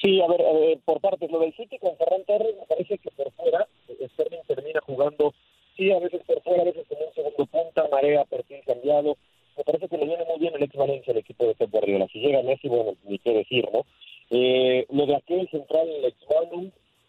Sí, 0.03 0.21
a 0.21 0.29
ver, 0.29 0.79
por 0.85 1.01
parte 1.01 1.27
lo 1.29 1.41
del 1.41 1.55
City 1.57 1.79
con 1.79 1.97
Ferran 1.97 2.23
Torres, 2.27 2.55
me 2.61 2.67
parece 2.67 2.99
que 2.99 3.11
por 3.11 3.33
fuera, 3.33 3.67
Sterling 3.89 4.43
termina 4.47 4.81
jugando, 4.83 5.35
sí, 5.77 5.91
a 5.91 5.99
veces 5.99 6.21
por 6.27 6.41
fuera, 6.43 6.63
a 6.63 6.67
veces 6.67 6.85
como 6.89 7.07
un 7.07 7.15
segundo 7.15 7.47
punta, 7.47 7.89
marea, 7.91 8.25
perfil 8.27 8.61
cambiado, 8.67 9.17
me 9.57 9.65
parece 9.65 9.89
que 9.89 9.97
le 9.97 10.07
viene 10.07 10.25
muy 10.25 10.39
bien 10.39 10.55
el 10.55 10.63
ex 10.63 10.75
Valencia 10.75 11.13
al 11.13 11.19
equipo 11.19 11.47
de 11.47 11.55
Pep 11.55 11.71
Guardiola. 11.71 12.07
Si 12.13 12.19
llega 12.21 12.43
Messi, 12.43 12.69
bueno, 12.69 12.95
ni 13.05 13.19
qué 13.19 13.33
decir, 13.33 13.69
¿no? 13.73 13.87
Eh, 14.31 14.87
lo 14.91 15.07
de 15.07 15.17
aquel 15.17 15.49
central, 15.51 15.89
el 15.89 16.05
ex 16.05 16.19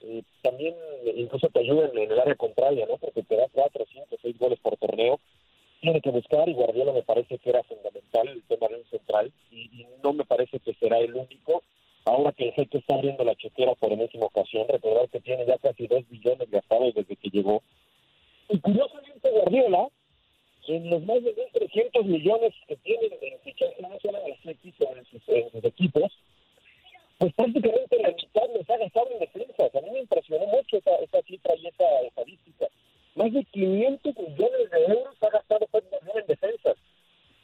eh, 0.01 0.23
también 0.41 0.75
incluso 1.15 1.49
te 1.49 1.59
ayuda 1.59 1.89
en, 1.93 2.11
el 2.11 2.19
área 2.19 2.35
contraria, 2.35 2.85
¿no? 2.85 2.97
Porque 2.97 3.23
te 3.23 3.35
da 3.35 3.47
cuatro, 3.51 3.85
cinco, 3.91 4.15
seis 4.21 4.37
goles 4.37 4.59
por 4.59 4.77
torneo. 4.77 5.19
Tiene 5.81 6.01
que 6.01 6.09
buscar 6.09 6.47
y 6.47 6.53
Guardiola 6.53 6.93
me 6.93 7.03
parece 7.03 7.37
que 7.37 7.49
era 7.49 7.63
fundamental 7.63 8.27
el 8.27 8.43
tema 8.43 8.67
de 8.67 8.83
central 8.85 9.31
y, 9.51 9.85
no 10.03 10.13
me 10.13 10.25
parece 10.25 10.59
que 10.59 10.73
será 10.75 10.99
el 10.99 11.15
único. 11.15 11.63
Ahora 12.05 12.31
que 12.31 12.45
el 12.45 12.53
jefe 12.53 12.77
está 12.77 12.95
abriendo 12.95 13.25
la 13.25 13.35
chequera 13.35 13.75
por 13.75 13.91
enésima 13.91 14.27
ocasión, 14.27 14.65
recordar 14.69 15.09
que 15.09 15.19
tiene 15.19 15.45
ya 15.45 15.57
casi 15.57 15.87
dos 15.87 16.07
billones 16.09 16.49
gastados 16.49 16.93
desde 16.93 17.15
que 17.17 17.29
llegó. 17.29 17.61
Y 18.49 18.59
curiosamente 18.59 19.29
Guardiola 19.29 19.89
en 20.67 20.89
los 20.89 21.03
más 21.03 21.23
de 21.23 21.35
1.300 21.53 22.03
millones 22.05 22.53
que 22.67 22.75
tienen 22.77 23.11
en 23.21 23.89
nacional 23.89 24.21
en 24.25 25.05
sus, 25.05 25.29
en 25.29 25.51
sus 25.51 25.63
equipos, 25.63 26.11
pues 27.17 27.33
prácticamente 27.33 28.01
la 28.01 28.09
mitad 28.09 28.43
les 28.55 28.69
ha 28.69 28.77
gastado 28.77 29.07
en 29.11 29.19
defensas. 29.19 29.75
A 29.75 29.81
mí 29.81 29.89
me 29.91 29.99
impresionó 29.99 30.45
mucho 30.47 30.77
esa, 30.77 30.95
esa 30.97 31.21
cifra 31.23 31.55
y 31.55 31.67
esa 31.67 31.85
estadística. 32.07 32.67
Más 33.15 33.33
de 33.33 33.43
500 33.45 34.15
millones 34.15 34.71
de 34.71 34.85
euros 34.85 35.15
ha 35.21 35.29
gastado 35.29 35.67
en 35.73 36.27
defensas. 36.27 36.75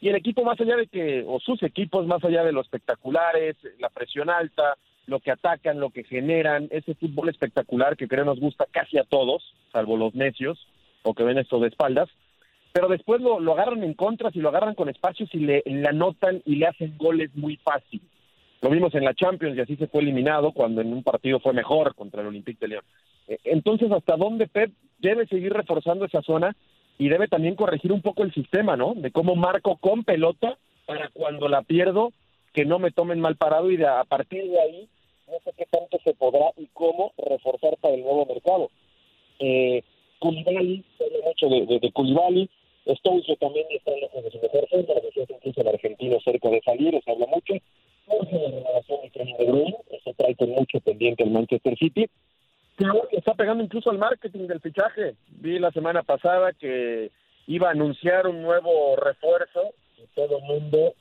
Y 0.01 0.09
el 0.09 0.15
equipo, 0.15 0.43
más 0.43 0.59
allá 0.59 0.75
de 0.75 0.87
que, 0.87 1.23
o 1.25 1.39
sus 1.39 1.63
equipos, 1.63 2.05
más 2.05 2.23
allá 2.23 2.43
de 2.43 2.51
lo 2.51 2.61
espectaculares, 2.61 3.55
la 3.79 3.89
presión 3.89 4.29
alta, 4.29 4.77
lo 5.07 5.19
que 5.19 5.31
atacan, 5.31 5.79
lo 5.79 5.89
que 5.89 6.03
generan, 6.03 6.67
ese 6.71 6.93
fútbol 6.95 7.29
espectacular 7.29 7.97
que 7.97 8.07
creo 8.07 8.25
nos 8.25 8.39
gusta 8.39 8.67
casi 8.69 8.97
a 8.97 9.03
todos, 9.03 9.53
salvo 9.71 9.97
los 9.97 10.13
necios 10.13 10.67
o 11.03 11.13
que 11.13 11.23
ven 11.23 11.37
esto 11.37 11.59
de 11.59 11.69
espaldas, 11.69 12.09
pero 12.73 12.87
después 12.87 13.21
lo, 13.21 13.39
lo 13.39 13.53
agarran 13.53 13.83
en 13.83 13.93
contra, 13.93 14.31
si 14.31 14.39
lo 14.39 14.49
agarran 14.49 14.73
con 14.73 14.89
espacios 14.89 15.29
y 15.33 15.37
le, 15.37 15.63
anotan 15.87 16.41
y 16.43 16.55
le 16.55 16.65
hacen 16.65 16.97
goles 16.97 17.29
muy 17.35 17.55
fácil. 17.57 18.01
Lo 18.61 18.69
vimos 18.71 18.95
en 18.95 19.03
la 19.03 19.13
Champions 19.13 19.55
y 19.55 19.61
así 19.61 19.75
se 19.75 19.87
fue 19.87 20.01
eliminado 20.01 20.53
cuando 20.53 20.81
en 20.81 20.91
un 20.91 21.03
partido 21.03 21.39
fue 21.39 21.53
mejor 21.53 21.93
contra 21.93 22.21
el 22.21 22.27
Olympique 22.27 22.59
de 22.59 22.69
León. 22.69 22.83
Eh, 23.27 23.37
entonces, 23.43 23.91
¿hasta 23.91 24.17
dónde 24.17 24.47
Pep 24.47 24.71
debe 24.97 25.27
seguir 25.27 25.53
reforzando 25.53 26.05
esa 26.05 26.23
zona 26.23 26.55
y 26.97 27.09
debe 27.09 27.27
también 27.27 27.55
corregir 27.55 27.91
un 27.91 28.01
poco 28.01 28.23
el 28.23 28.33
sistema, 28.33 28.75
¿no? 28.75 28.95
De 28.95 29.11
cómo 29.11 29.35
marco 29.35 29.77
con 29.77 30.03
pelota 30.03 30.57
para 30.87 31.09
cuando 31.09 31.47
la 31.49 31.61
pierdo 31.61 32.11
que 32.53 32.65
no 32.65 32.79
me 32.79 32.91
tomen 32.91 33.19
mal 33.19 33.35
parado 33.35 33.69
y 33.69 33.77
de, 33.77 33.85
a 33.85 34.03
partir 34.03 34.49
de 34.49 34.59
ahí 34.59 34.89
no 35.27 35.35
sé 35.43 35.51
qué 35.57 35.65
tanto 35.69 35.99
se 36.03 36.13
podrá 36.15 36.51
y 36.57 36.67
cómo 36.73 37.13
reforzar 37.17 37.77
para 37.79 37.93
el 37.93 38.01
nuevo 38.01 38.25
mercado. 38.25 38.71
Eh, 39.39 39.83
Koulibaly, 40.19 40.83
mucho 41.23 41.49
de, 41.49 41.65
de, 41.65 41.79
de 41.79 41.91
Stoicio 42.85 43.35
también 43.37 43.65
está 43.71 43.91
lejos 43.91 44.23
de 44.23 44.31
su 44.31 44.39
mejor 44.39 44.67
forma, 44.69 44.93
la 44.93 45.35
incluso 45.35 45.61
el 45.61 45.67
argentino 45.67 46.19
cerca 46.19 46.49
de 46.49 46.61
salir, 46.61 47.01
se 47.03 47.11
habla 47.11 47.27
mucho. 47.27 47.53
Urge 48.07 48.39
la 48.39 48.49
renovación 48.49 49.01
de 49.01 49.09
Kevin 49.11 49.37
De 49.37 49.45
Bruyne, 49.45 49.77
eso 49.91 50.13
trae 50.17 50.35
con 50.35 50.49
mucho 50.49 50.79
pendiente 50.81 51.23
el 51.23 51.31
Manchester 51.31 51.77
City, 51.77 52.09
que 52.77 52.85
hoy 52.85 53.07
está 53.11 53.33
pegando 53.33 53.63
incluso 53.63 53.89
al 53.89 53.97
marketing 53.97 54.47
del 54.47 54.59
fichaje. 54.59 55.15
Vi 55.29 55.59
la 55.59 55.71
semana 55.71 56.03
pasada 56.03 56.51
que 56.53 57.11
iba 57.47 57.69
a 57.69 57.71
anunciar 57.71 58.27
un 58.27 58.41
nuevo 58.41 58.95
refuerzo 58.97 59.73
y 59.97 60.05
todo 60.15 60.39
el 60.39 60.43
mundo 60.43 60.93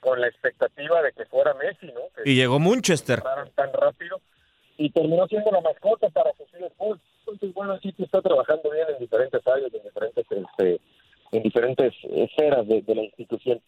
con 0.00 0.20
la 0.20 0.28
expectativa 0.28 1.00
de 1.02 1.12
que 1.12 1.24
fuera 1.26 1.54
Messi, 1.54 1.86
¿no? 1.86 2.00
y 2.24 2.34
llegó 2.34 2.58
Manchester. 2.58 3.22
Tan 3.54 3.72
rápido 3.72 4.20
y 4.76 4.90
terminó 4.90 5.26
siendo 5.28 5.50
la 5.50 5.60
mascota 5.60 6.08
para 6.10 6.32
sus 6.32 6.52
Spurs. 6.52 7.00
Entonces, 7.20 7.54
bueno, 7.54 7.78
City 7.78 8.02
está 8.02 8.20
trabajando 8.20 8.70
bien 8.70 8.86
en 8.92 8.98
diferentes 8.98 9.46
áreas, 9.46 9.72
en 9.72 9.82
diferentes 9.82 10.26
este, 10.30 10.80
en 11.36 11.42
diferentes 11.42 11.92
esferas 12.10 12.66
de, 12.66 12.82
la 12.86 13.02
institución. 13.02 13.60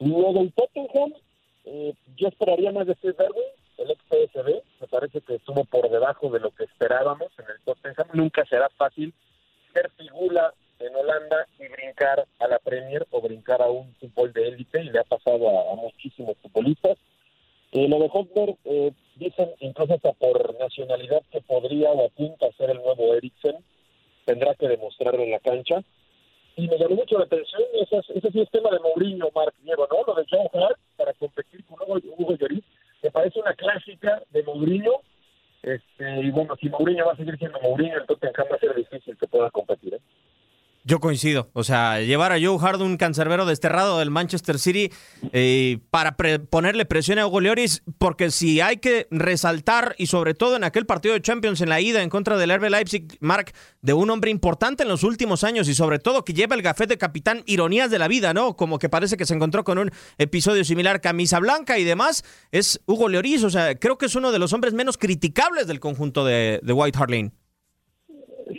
Luego 0.00 0.32
del 0.34 0.52
Tottenham, 0.52 1.12
eh, 1.64 1.94
yo 2.16 2.28
esperaría 2.28 2.72
más 2.72 2.86
de 2.86 2.94
Steve 2.94 3.16
el 3.78 3.90
ex 3.90 4.02
PSV, 4.08 4.62
me 4.80 4.86
parece 4.88 5.20
que 5.22 5.36
estuvo 5.36 5.64
por 5.64 5.88
debajo 5.90 6.30
de 6.30 6.40
lo 6.40 6.50
que 6.50 6.64
esperábamos 6.64 7.28
en 7.38 7.46
el 7.46 7.60
Tottenham. 7.64 8.08
Nunca 8.12 8.44
será 8.46 8.68
fácil 8.70 9.12
ser 9.72 9.90
figura 9.92 10.52
en 10.78 10.94
Holanda 10.94 11.46
y 11.58 11.68
brincar 11.68 12.26
a 12.38 12.48
la 12.48 12.58
Premier 12.58 13.06
o 13.10 13.20
brincar 13.20 13.62
a 13.62 13.70
un 13.70 13.94
fútbol 13.94 14.32
de 14.32 14.48
élite, 14.48 14.82
y 14.82 14.90
le 14.90 14.98
ha 14.98 15.04
pasado 15.04 15.48
a, 15.48 15.74
muchísimos 15.76 16.36
futbolistas. 16.38 16.98
Eh, 17.72 17.88
lo 17.88 17.98
de 18.00 18.08
Hotberg, 18.08 18.56
eh, 18.64 18.92
dicen 19.16 19.50
incluso 19.60 19.94
hasta 19.94 20.12
por 20.12 20.58
nacionalidad 20.58 21.22
que 21.30 21.40
podría 21.40 21.90
o 21.90 22.06
apunta 22.06 22.46
a 22.46 22.52
ser 22.52 22.70
el 22.70 22.78
nuevo 22.78 23.14
Eriksen, 23.14 23.56
tendrá 24.26 24.54
que 24.54 24.68
demostrarlo 24.68 25.22
en 25.22 25.30
la 25.30 25.40
cancha 25.40 25.82
y 26.56 26.68
me 26.68 26.78
llamó 26.78 26.96
mucho 26.96 27.18
la 27.18 27.24
atención, 27.24 27.62
ese, 27.80 27.98
ese 28.14 28.30
sí 28.30 28.40
es 28.40 28.50
tema 28.50 28.70
de 28.70 28.78
Mourinho, 28.80 29.28
Marc 29.34 29.54
Diego, 29.62 29.86
¿no? 29.90 30.12
Lo 30.12 30.20
de 30.20 30.26
John 30.30 30.62
Hart 30.62 30.78
para 30.96 31.12
competir 31.14 31.64
con 31.64 31.78
Hugo, 31.82 31.98
Hugo 32.16 32.36
Lloris, 32.36 32.64
me 33.02 33.10
parece 33.10 33.40
una 33.40 33.54
clásica 33.54 34.22
de 34.30 34.42
Mourinho, 34.42 34.92
este, 35.62 36.20
y 36.20 36.30
bueno, 36.30 36.56
si 36.60 36.68
Mourinho 36.68 37.06
va 37.06 37.12
a 37.12 37.16
seguir 37.16 37.38
siendo 37.38 37.60
Mourinho, 37.60 37.98
entonces 37.98 38.30
va 38.38 38.56
a 38.56 38.58
ser 38.58 38.74
difícil 38.74 39.16
que 39.16 39.26
pueda 39.26 39.50
competir, 39.50 39.94
¿eh? 39.94 40.00
Yo 40.84 40.98
coincido. 40.98 41.48
O 41.52 41.62
sea, 41.62 42.00
llevar 42.00 42.32
a 42.32 42.40
Joe 42.40 42.58
Hart, 42.60 42.80
un 42.80 42.96
cancerbero 42.96 43.46
desterrado 43.46 44.00
del 44.00 44.10
Manchester 44.10 44.58
City, 44.58 44.90
eh, 45.32 45.78
para 45.90 46.16
ponerle 46.50 46.84
presión 46.84 47.18
a 47.18 47.26
Hugo 47.26 47.40
Lloris, 47.40 47.82
porque 47.98 48.30
si 48.30 48.60
hay 48.60 48.76
que 48.76 49.06
resaltar, 49.10 49.94
y 49.98 50.06
sobre 50.06 50.34
todo 50.34 50.56
en 50.56 50.64
aquel 50.64 50.86
partido 50.86 51.14
de 51.14 51.22
Champions 51.22 51.60
en 51.60 51.68
la 51.70 51.80
ida 51.80 52.02
en 52.02 52.10
contra 52.10 52.36
del 52.36 52.54
RB 52.54 52.70
Leipzig, 52.70 53.04
Mark, 53.20 53.52
de 53.80 53.94
un 53.94 54.10
hombre 54.10 54.30
importante 54.30 54.82
en 54.82 54.88
los 54.88 55.04
últimos 55.04 55.44
años 55.44 55.68
y 55.68 55.74
sobre 55.74 55.98
todo 55.98 56.24
que 56.24 56.34
lleva 56.34 56.54
el 56.54 56.62
gafet 56.62 56.88
de 56.88 56.98
capitán, 56.98 57.42
ironías 57.46 57.90
de 57.90 57.98
la 57.98 58.08
vida, 58.08 58.34
¿no? 58.34 58.56
Como 58.56 58.78
que 58.78 58.88
parece 58.88 59.16
que 59.16 59.24
se 59.24 59.34
encontró 59.34 59.64
con 59.64 59.78
un 59.78 59.90
episodio 60.18 60.64
similar, 60.64 61.00
camisa 61.00 61.38
blanca 61.38 61.78
y 61.78 61.84
demás, 61.84 62.24
es 62.52 62.82
Hugo 62.86 63.08
Lloris. 63.08 63.44
O 63.44 63.50
sea, 63.50 63.74
creo 63.76 63.98
que 63.98 64.06
es 64.06 64.14
uno 64.14 64.32
de 64.32 64.38
los 64.38 64.52
hombres 64.52 64.74
menos 64.74 64.98
criticables 64.98 65.66
del 65.66 65.80
conjunto 65.80 66.24
de, 66.24 66.60
de 66.62 66.72
White 66.72 66.98
Hart. 66.98 67.12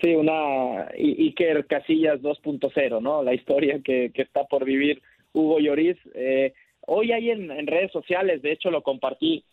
Sí, 0.01 0.15
una 0.15 0.87
Iker 0.97 1.65
Casillas 1.67 2.19
2.0, 2.21 3.01
¿no? 3.01 3.23
La 3.23 3.33
historia 3.33 3.79
que, 3.83 4.11
que, 4.13 4.21
está 4.21 4.45
por 4.45 4.65
vivir 4.65 5.01
Hugo 5.33 5.59
Lloris. 5.59 5.97
Eh, 6.13 6.53
hoy 6.87 7.11
hay 7.11 7.31
en, 7.31 7.67
redes 7.67 7.91
sociales, 7.91 8.41
de 8.41 8.51
hecho 8.51 8.71
lo 8.71 8.81
compartí 8.83 9.43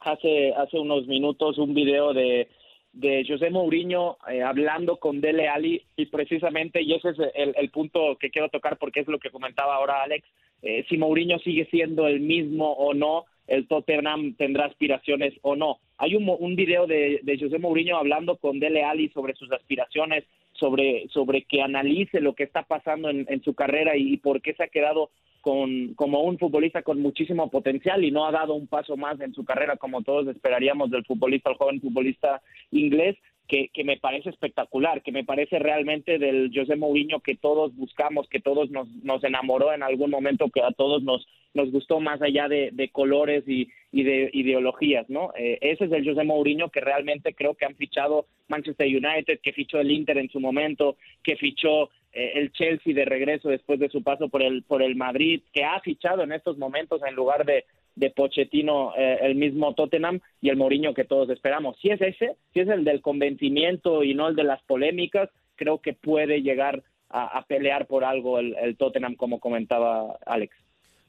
hace, 0.00 0.52
hace 0.54 0.78
unos 0.78 1.06
minutos, 1.06 1.58
un 1.58 1.74
video 1.74 2.12
de, 2.12 2.48
de 2.92 3.24
José 3.26 3.50
Mourinho 3.50 4.18
eh, 4.30 4.42
hablando 4.42 4.96
con 4.96 5.20
Dele 5.20 5.48
Ali 5.48 5.82
y 5.96 6.06
precisamente, 6.06 6.82
y 6.82 6.94
ese 6.94 7.10
es 7.10 7.16
el, 7.34 7.70
punto 7.70 8.16
que 8.18 8.30
quiero 8.30 8.48
tocar 8.48 8.78
porque 8.78 9.00
es 9.00 9.08
lo 9.08 9.18
que 9.18 9.30
comentaba 9.30 9.76
ahora 9.76 10.02
Alex, 10.02 10.26
eh, 10.62 10.84
si 10.88 10.96
Mourinho 10.96 11.38
sigue 11.38 11.66
siendo 11.66 12.06
el 12.06 12.20
mismo 12.20 12.72
o 12.72 12.94
no, 12.94 13.24
el 13.46 13.66
Tottenham 13.66 14.34
tendrá 14.36 14.66
aspiraciones 14.66 15.34
o 15.42 15.56
no. 15.56 15.78
Hay 15.98 16.14
un, 16.14 16.28
un 16.28 16.54
video 16.54 16.86
de, 16.86 17.20
de 17.22 17.38
José 17.38 17.58
Mourinho 17.58 17.96
hablando 17.96 18.36
con 18.36 18.60
Dele 18.60 18.84
Ali 18.84 19.08
sobre 19.08 19.34
sus 19.34 19.50
aspiraciones, 19.50 20.24
sobre, 20.62 21.08
sobre 21.08 21.42
que 21.42 21.60
analice 21.60 22.20
lo 22.20 22.34
que 22.36 22.44
está 22.44 22.62
pasando 22.62 23.10
en, 23.10 23.26
en 23.28 23.42
su 23.42 23.52
carrera 23.52 23.96
y, 23.96 24.16
por 24.18 24.40
qué 24.40 24.54
se 24.54 24.62
ha 24.62 24.68
quedado 24.68 25.10
con, 25.40 25.94
como 25.94 26.22
un 26.22 26.38
futbolista 26.38 26.82
con 26.82 27.02
muchísimo 27.02 27.50
potencial 27.50 28.04
y 28.04 28.12
no 28.12 28.24
ha 28.24 28.30
dado 28.30 28.54
un 28.54 28.68
paso 28.68 28.96
más 28.96 29.20
en 29.20 29.34
su 29.34 29.44
carrera 29.44 29.76
como 29.76 30.02
todos 30.02 30.28
esperaríamos 30.28 30.88
del 30.92 31.04
futbolista, 31.04 31.50
el 31.50 31.56
joven 31.56 31.80
futbolista 31.80 32.40
inglés 32.70 33.16
que, 33.48 33.68
que, 33.68 33.84
me 33.84 33.96
parece 33.96 34.30
espectacular, 34.30 35.02
que 35.02 35.12
me 35.12 35.24
parece 35.24 35.58
realmente 35.58 36.18
del 36.18 36.50
José 36.54 36.76
Mourinho 36.76 37.20
que 37.20 37.36
todos 37.36 37.74
buscamos, 37.76 38.28
que 38.28 38.40
todos 38.40 38.70
nos, 38.70 38.88
nos 39.02 39.22
enamoró 39.24 39.72
en 39.72 39.82
algún 39.82 40.10
momento, 40.10 40.48
que 40.48 40.62
a 40.62 40.70
todos 40.70 41.02
nos, 41.02 41.26
nos 41.54 41.70
gustó 41.70 42.00
más 42.00 42.22
allá 42.22 42.48
de, 42.48 42.90
colores 42.92 43.44
y, 43.46 43.68
y, 43.90 44.04
de 44.04 44.30
ideologías, 44.32 45.08
¿no? 45.10 45.32
Eh, 45.36 45.58
ese 45.60 45.84
es 45.84 45.92
el 45.92 46.04
José 46.04 46.24
Mourinho 46.24 46.70
que 46.70 46.80
realmente 46.80 47.34
creo 47.34 47.54
que 47.54 47.66
han 47.66 47.76
fichado 47.76 48.26
Manchester 48.48 48.86
United, 48.86 49.40
que 49.42 49.52
fichó 49.52 49.80
el 49.80 49.90
Inter 49.90 50.18
en 50.18 50.30
su 50.30 50.40
momento, 50.40 50.96
que 51.22 51.36
fichó 51.36 51.90
eh, 52.12 52.32
el 52.36 52.52
Chelsea 52.52 52.94
de 52.94 53.04
regreso 53.04 53.48
después 53.48 53.78
de 53.80 53.88
su 53.88 54.02
paso 54.02 54.28
por 54.28 54.42
el 54.42 54.62
por 54.62 54.82
el 54.82 54.96
Madrid, 54.96 55.42
que 55.52 55.64
ha 55.64 55.80
fichado 55.80 56.22
en 56.22 56.32
estos 56.32 56.58
momentos 56.58 57.02
en 57.06 57.14
lugar 57.14 57.44
de 57.44 57.64
de 57.94 58.10
Pochettino 58.10 58.92
eh, 58.96 59.18
el 59.22 59.34
mismo 59.34 59.74
Tottenham 59.74 60.20
y 60.40 60.48
el 60.48 60.56
Mourinho 60.56 60.94
que 60.94 61.04
todos 61.04 61.30
esperamos. 61.30 61.76
Si 61.80 61.90
es 61.90 62.00
ese, 62.00 62.36
si 62.52 62.60
es 62.60 62.68
el 62.68 62.84
del 62.84 63.00
convencimiento 63.00 64.02
y 64.02 64.14
no 64.14 64.28
el 64.28 64.36
de 64.36 64.44
las 64.44 64.62
polémicas, 64.62 65.28
creo 65.56 65.78
que 65.78 65.92
puede 65.92 66.42
llegar 66.42 66.82
a, 67.14 67.44
pelear 67.46 67.86
por 67.86 68.04
algo 68.04 68.38
el, 68.38 68.76
Tottenham, 68.78 69.16
como 69.16 69.38
comentaba 69.38 70.16
Alex. 70.24 70.56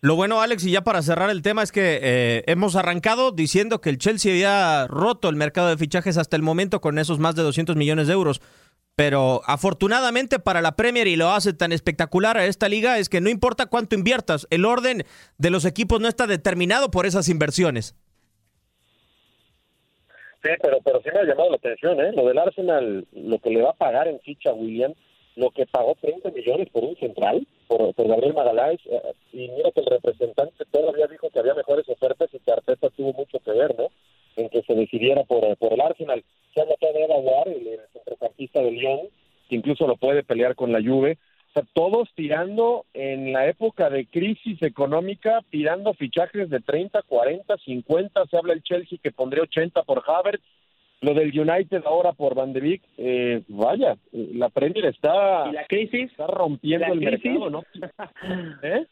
Lo 0.02 0.17
bueno, 0.17 0.41
Alex, 0.41 0.65
y 0.65 0.72
ya 0.72 0.82
para 0.82 1.02
cerrar 1.02 1.30
el 1.30 1.41
tema, 1.41 1.63
es 1.63 1.72
que 1.72 2.00
eh, 2.04 2.43
hemos 2.48 2.76
arrancado 2.76 3.32
diciendo 3.32 3.80
que 3.80 3.89
el 3.89 3.98
Chelsea 3.98 4.34
había 4.34 4.86
roto 4.88 5.30
el 5.30 5.38
mercado 5.38 5.69
de 5.69 5.78
fichajes 5.78 6.17
hasta 6.17 6.36
el 6.36 6.41
momento 6.41 6.82
con 6.82 7.00
esos 7.00 7.19
más 7.19 7.36
de 7.36 7.43
200 7.43 7.78
millones 7.78 8.08
de 8.08 8.13
euros. 8.13 8.41
Pero 8.95 9.41
afortunadamente 9.45 10.38
para 10.39 10.62
la 10.62 10.75
Premier 10.75 11.08
y 11.08 11.15
lo 11.15 11.29
hace 11.32 11.53
tan 11.53 11.71
espectacular 11.71 12.38
a 12.38 12.45
esta 12.45 12.69
liga 12.69 12.99
es 12.99 13.10
que 13.10 13.21
no 13.21 13.29
importa 13.29 13.65
cuánto 13.65 13.95
inviertas, 13.95 14.47
el 14.51 14.65
orden 14.65 15.03
de 15.38 15.49
los 15.49 15.65
equipos 15.65 15.99
no 15.99 16.08
está 16.08 16.27
determinado 16.27 16.91
por 16.91 17.06
esas 17.06 17.27
inversiones. 17.27 17.95
Sí, 20.43 20.49
pero, 20.62 20.77
pero 20.84 21.01
sí 21.01 21.10
me 21.13 21.21
ha 21.21 21.23
llamado 21.23 21.49
la 21.49 21.56
atención, 21.56 21.99
¿eh? 22.01 22.12
Lo 22.12 22.27
del 22.27 22.38
Arsenal, 22.38 23.08
lo 23.13 23.39
que 23.39 23.49
le 23.49 23.62
va 23.62 23.71
a 23.71 23.77
pagar 23.77 24.10
en 24.10 24.19
ficha 24.19 24.49
a 24.49 24.53
William, 24.53 24.93
lo 25.36 25.49
que 25.51 25.65
pagó 25.65 25.95
30 26.01 26.29
millones 26.32 26.69
por 26.69 26.84
un 26.84 26.95
central, 26.97 27.47
por, 27.67 27.93
por 27.95 28.08
Gabriel 28.08 28.34
Magaláes, 28.34 28.82
eh, 28.86 29.01
y 29.32 29.49
mira 29.49 29.71
que 29.71 29.79
el 29.79 29.86
representante 29.88 30.65
todavía 30.69 31.08
dijo 31.08 31.29
que 31.29 31.39
había 31.39 31.56
mejores 31.56 31.88
ofertas 31.88 32.29
y 32.34 32.39
que 32.39 32.51
Arteta 32.51 32.89
tuvo 32.89 33.13
mucho 33.13 33.39
que 33.39 33.51
ver, 33.51 33.75
¿no? 33.77 33.88
En 34.36 34.50
que 34.50 34.62
se 34.63 34.74
decidiera 34.74 35.24
por, 35.24 35.56
por 35.58 35.74
el 35.74 35.82
Arsenal. 35.82 36.24
Se 36.54 36.62
habla 36.62 36.76
de 36.82 37.13
Aguar, 37.13 37.48
el 37.48 37.80
centrocampista 37.93 38.62
de 38.62 38.72
Lyon, 38.72 39.00
que 39.50 39.56
incluso 39.56 39.88
lo 39.88 39.96
puede 39.96 40.24
pelear 40.24 40.56
con 40.56 40.72
la 40.72 40.82
Juve. 40.82 41.17
O 41.50 41.54
sea, 41.54 41.63
todos 41.74 42.10
tirando 42.15 42.86
en 42.93 43.32
la 43.32 43.48
época 43.48 43.89
de 43.89 44.08
crisis 44.08 44.62
económica, 44.63 45.41
tirando 45.52 45.93
fichajes 45.93 46.50
de 46.50 46.60
30, 46.60 47.04
40, 47.04 47.58
50. 47.58 48.26
Se 48.26 48.38
habla 48.38 48.54
el 48.54 48.63
Chelsea 48.63 48.98
que 49.02 49.12
pondría 49.12 49.43
80 49.43 49.84
por 49.84 50.04
Havertz 50.08 50.43
lo 51.04 51.13
del 51.13 51.38
United 51.38 51.84
ahora 51.86 52.13
por 52.13 52.34
Van 52.34 52.54
de 52.54 52.62
Beek, 52.62 52.82
eh, 52.98 53.41
vaya, 53.50 53.98
la 54.12 54.50
Premier 54.50 54.86
está, 54.86 55.48
¿Y 55.50 55.54
la 55.54 55.65
crisis? 55.65 56.10
está 56.12 56.28
rompiendo 56.28 56.93
el 56.93 57.02
mercado, 57.02 57.50
¿no? 57.50 57.63
¿Eh? 58.63 58.86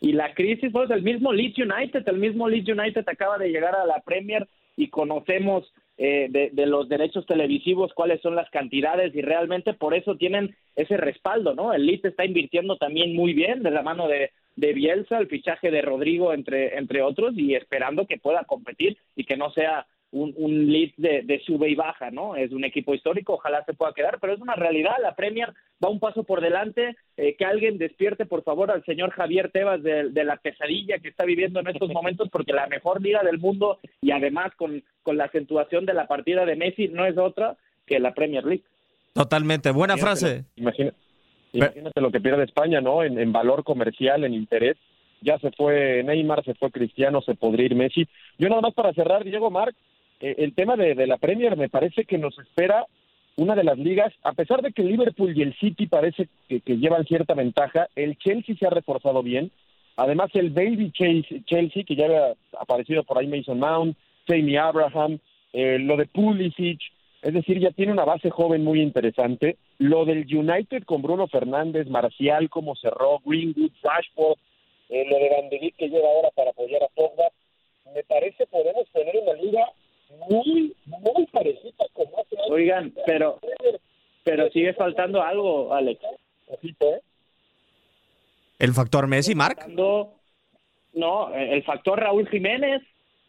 Y 0.00 0.12
la 0.12 0.32
crisis, 0.34 0.70
pues 0.72 0.90
el 0.90 1.02
mismo 1.02 1.32
Leeds 1.32 1.58
United, 1.58 2.08
el 2.08 2.18
mismo 2.18 2.48
Leeds 2.48 2.70
United 2.70 3.04
acaba 3.06 3.36
de 3.38 3.50
llegar 3.50 3.74
a 3.74 3.84
la 3.84 4.00
Premier 4.00 4.48
y 4.76 4.88
conocemos 4.88 5.70
eh, 5.98 6.28
de, 6.30 6.66
los 6.66 6.88
derechos 6.88 7.26
televisivos 7.26 7.92
cuáles 7.92 8.22
son 8.22 8.34
las 8.34 8.48
cantidades 8.48 9.14
y 9.14 9.20
realmente 9.20 9.74
por 9.74 9.94
eso 9.94 10.16
tienen 10.16 10.56
ese 10.74 10.96
respaldo, 10.96 11.54
¿no? 11.54 11.74
El 11.74 11.84
Leeds 11.84 12.06
está 12.06 12.24
invirtiendo 12.24 12.76
también 12.78 13.14
muy 13.14 13.34
bien 13.34 13.62
de 13.62 13.70
la 13.70 13.82
mano 13.82 14.08
de, 14.08 14.30
de 14.56 14.72
Bielsa, 14.72 15.18
el 15.18 15.28
fichaje 15.28 15.70
de 15.70 15.82
Rodrigo, 15.82 16.32
entre, 16.32 16.78
entre 16.78 17.02
otros, 17.02 17.34
y 17.36 17.54
esperando 17.54 18.06
que 18.06 18.16
pueda 18.16 18.44
competir 18.44 18.96
y 19.14 19.24
que 19.24 19.36
no 19.36 19.50
sea 19.50 19.86
un, 20.12 20.34
un 20.36 20.72
lead 20.72 20.90
de, 20.96 21.40
sube 21.46 21.68
y 21.68 21.74
baja, 21.74 22.10
¿no? 22.10 22.34
Es 22.34 22.52
un 22.52 22.64
equipo 22.64 22.94
histórico, 22.94 23.34
ojalá 23.34 23.64
se 23.64 23.74
pueda 23.74 23.92
quedar, 23.92 24.18
pero 24.20 24.32
es 24.32 24.40
una 24.40 24.54
realidad. 24.54 24.92
La 25.00 25.14
Premier 25.14 25.52
va 25.82 25.88
un 25.88 26.00
paso 26.00 26.24
por 26.24 26.40
delante. 26.40 26.96
Eh, 27.16 27.36
que 27.36 27.44
alguien 27.44 27.78
despierte, 27.78 28.26
por 28.26 28.42
favor, 28.42 28.70
al 28.70 28.84
señor 28.84 29.10
Javier 29.10 29.50
Tebas 29.52 29.82
de, 29.82 30.24
la 30.24 30.36
pesadilla 30.36 30.98
que 30.98 31.08
está 31.08 31.24
viviendo 31.24 31.60
en 31.60 31.68
estos 31.68 31.90
momentos, 31.90 32.28
porque 32.30 32.52
la 32.52 32.66
mejor 32.66 33.00
liga 33.00 33.22
del 33.22 33.38
mundo 33.38 33.78
y 34.00 34.10
además 34.10 34.52
con, 34.56 34.82
con 35.02 35.16
la 35.16 35.24
acentuación 35.24 35.86
de 35.86 35.94
la 35.94 36.06
partida 36.06 36.44
de 36.44 36.56
Messi 36.56 36.88
no 36.88 37.04
es 37.04 37.16
otra 37.18 37.56
que 37.86 38.00
la 38.00 38.14
Premier 38.14 38.44
League. 38.44 38.64
Totalmente, 39.12 39.70
buena 39.70 39.96
frase. 39.96 40.44
Imagínate, 40.56 40.96
imagínate 41.52 42.00
lo 42.00 42.10
que 42.10 42.20
pierde 42.20 42.44
España, 42.44 42.80
¿no? 42.80 43.02
En, 43.02 43.18
en 43.18 43.32
valor 43.32 43.64
comercial, 43.64 44.24
en 44.24 44.34
interés 44.34 44.76
ya 45.22 45.38
se 45.38 45.50
fue 45.52 46.02
Neymar, 46.02 46.44
se 46.44 46.54
fue 46.54 46.70
Cristiano, 46.70 47.20
se 47.20 47.34
podría 47.34 47.66
ir 47.66 47.74
Messi. 47.74 48.08
Yo 48.38 48.48
nada 48.48 48.62
más 48.62 48.74
para 48.74 48.92
cerrar, 48.94 49.24
Diego 49.24 49.50
Marc, 49.50 49.76
el 50.20 50.54
tema 50.54 50.76
de, 50.76 51.06
la 51.06 51.16
Premier 51.16 51.56
me 51.56 51.68
parece 51.68 52.04
que 52.04 52.18
nos 52.18 52.38
espera 52.38 52.86
una 53.36 53.54
de 53.54 53.64
las 53.64 53.78
ligas, 53.78 54.12
a 54.22 54.32
pesar 54.32 54.60
de 54.60 54.72
que 54.72 54.82
Liverpool 54.82 55.36
y 55.36 55.42
el 55.42 55.56
City 55.58 55.86
parece 55.86 56.28
que, 56.48 56.60
llevan 56.76 57.06
cierta 57.06 57.34
ventaja, 57.34 57.88
el 57.96 58.18
Chelsea 58.18 58.54
se 58.56 58.66
ha 58.66 58.70
reforzado 58.70 59.22
bien, 59.22 59.50
además 59.96 60.30
el 60.34 60.50
Baby 60.50 60.92
Chelsea, 60.92 61.84
que 61.84 61.96
ya 61.96 62.04
había 62.04 62.34
aparecido 62.58 63.02
por 63.04 63.18
ahí 63.18 63.26
Mason 63.26 63.58
Mount, 63.58 63.96
Jamie 64.28 64.58
Abraham, 64.58 65.18
eh, 65.52 65.78
lo 65.78 65.96
de 65.96 66.06
Pulisic, 66.06 66.80
es 67.22 67.34
decir, 67.34 67.58
ya 67.58 67.70
tiene 67.70 67.92
una 67.92 68.04
base 68.04 68.30
joven 68.30 68.62
muy 68.62 68.80
interesante, 68.80 69.56
lo 69.78 70.04
del 70.04 70.26
United 70.30 70.84
con 70.84 71.02
Bruno 71.02 71.26
Fernández, 71.26 71.86
Marcial, 71.88 72.50
como 72.50 72.76
cerró, 72.76 73.20
Greenwood, 73.24 73.72
Rashford, 73.82 74.38
eh, 74.90 75.06
lo 75.08 75.16
de 75.16 75.30
Van 75.30 75.48
de 75.48 75.74
que 75.78 75.88
llega 75.88 76.08
ahora 76.08 76.30
para 76.34 76.50
apoyar 76.50 76.82
a 76.82 76.88
Pogba, 76.88 77.28
me 77.94 78.02
parece 78.04 78.46
podemos 78.46 78.86
tener 78.92 79.14
una 79.16 79.32
liga 79.34 79.66
muy, 80.28 80.74
muy 80.86 81.26
parecida 81.26 81.84
como 81.92 82.18
hace 82.18 82.36
Oigan, 82.50 82.92
pero, 83.06 83.38
pero 84.24 84.50
sigue 84.50 84.72
faltando 84.74 85.22
algo, 85.22 85.72
Alex. 85.72 86.00
¿eh? 86.80 87.00
¿El 88.58 88.72
factor 88.72 89.06
Messi, 89.06 89.34
Marc? 89.34 89.66
No, 89.68 91.34
el 91.34 91.62
factor 91.62 92.00
Raúl 92.00 92.28
Jiménez. 92.28 92.82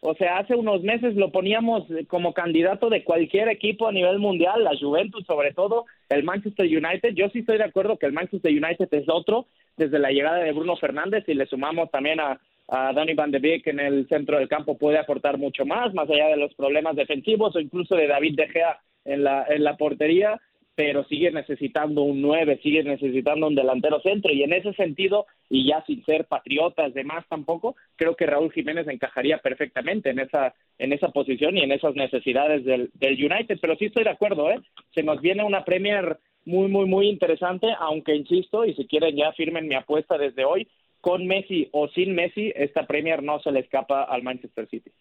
O 0.03 0.15
sea, 0.15 0.39
hace 0.39 0.55
unos 0.55 0.81
meses 0.81 1.15
lo 1.15 1.31
poníamos 1.31 1.83
como 2.07 2.33
candidato 2.33 2.89
de 2.89 3.03
cualquier 3.03 3.49
equipo 3.49 3.87
a 3.87 3.91
nivel 3.91 4.17
mundial, 4.17 4.63
la 4.63 4.75
Juventus 4.75 5.23
sobre 5.27 5.53
todo, 5.53 5.85
el 6.09 6.23
Manchester 6.23 6.65
United. 6.65 7.13
Yo 7.13 7.29
sí 7.29 7.39
estoy 7.39 7.59
de 7.59 7.65
acuerdo 7.65 7.97
que 7.97 8.07
el 8.07 8.11
Manchester 8.11 8.51
United 8.51 8.87
es 8.91 9.07
otro 9.07 9.45
desde 9.77 9.99
la 9.99 10.09
llegada 10.09 10.37
de 10.39 10.53
Bruno 10.53 10.75
Fernández 10.75 11.23
y 11.27 11.35
le 11.35 11.45
sumamos 11.45 11.91
también 11.91 12.19
a, 12.19 12.41
a 12.71 12.93
Danny 12.93 13.13
Van 13.13 13.31
de 13.31 13.39
Beek 13.39 13.67
en 13.67 13.81
el 13.81 14.07
centro 14.07 14.39
del 14.39 14.47
campo 14.47 14.77
puede 14.77 14.97
aportar 14.97 15.37
mucho 15.37 15.65
más, 15.65 15.93
más 15.93 16.09
allá 16.09 16.29
de 16.29 16.37
los 16.37 16.53
problemas 16.55 16.95
defensivos 16.95 17.53
o 17.53 17.59
incluso 17.59 17.95
de 17.95 18.07
David 18.07 18.37
De 18.37 18.47
Gea 18.47 18.79
en 19.03 19.25
la, 19.25 19.45
en 19.49 19.65
la 19.65 19.75
portería, 19.75 20.39
pero 20.73 21.03
sigue 21.03 21.31
necesitando 21.31 22.01
un 22.03 22.21
9, 22.21 22.61
sigue 22.63 22.81
necesitando 22.83 23.47
un 23.47 23.55
delantero 23.55 23.99
centro 23.99 24.31
y 24.31 24.43
en 24.43 24.53
ese 24.53 24.71
sentido, 24.73 25.25
y 25.49 25.67
ya 25.67 25.83
sin 25.85 26.01
ser 26.05 26.25
patriotas 26.25 26.93
de 26.93 27.03
más 27.03 27.27
tampoco, 27.27 27.75
creo 27.97 28.15
que 28.15 28.25
Raúl 28.25 28.53
Jiménez 28.53 28.87
encajaría 28.87 29.39
perfectamente 29.39 30.11
en 30.11 30.19
esa, 30.19 30.55
en 30.77 30.93
esa 30.93 31.09
posición 31.09 31.57
y 31.57 31.63
en 31.63 31.73
esas 31.73 31.95
necesidades 31.95 32.63
del, 32.63 32.89
del 32.93 33.13
United, 33.13 33.59
pero 33.61 33.75
sí 33.75 33.85
estoy 33.85 34.05
de 34.05 34.11
acuerdo, 34.11 34.49
¿eh? 34.49 34.61
se 34.95 35.03
nos 35.03 35.19
viene 35.19 35.43
una 35.43 35.65
Premier 35.65 36.17
muy, 36.45 36.69
muy, 36.69 36.85
muy 36.85 37.09
interesante, 37.09 37.67
aunque 37.77 38.15
insisto, 38.15 38.63
y 38.63 38.73
si 38.75 38.87
quieren 38.87 39.17
ya 39.17 39.33
firmen 39.33 39.67
mi 39.67 39.75
apuesta 39.75 40.17
desde 40.17 40.45
hoy, 40.45 40.69
con 41.01 41.25
Messi 41.25 41.67
o 41.73 41.87
sin 41.89 42.15
Messi, 42.15 42.53
esta 42.55 42.85
Premier 42.87 43.21
no 43.21 43.39
se 43.41 43.51
le 43.51 43.59
escapa 43.59 44.03
al 44.03 44.23
Manchester 44.23 44.67
City. 44.69 44.91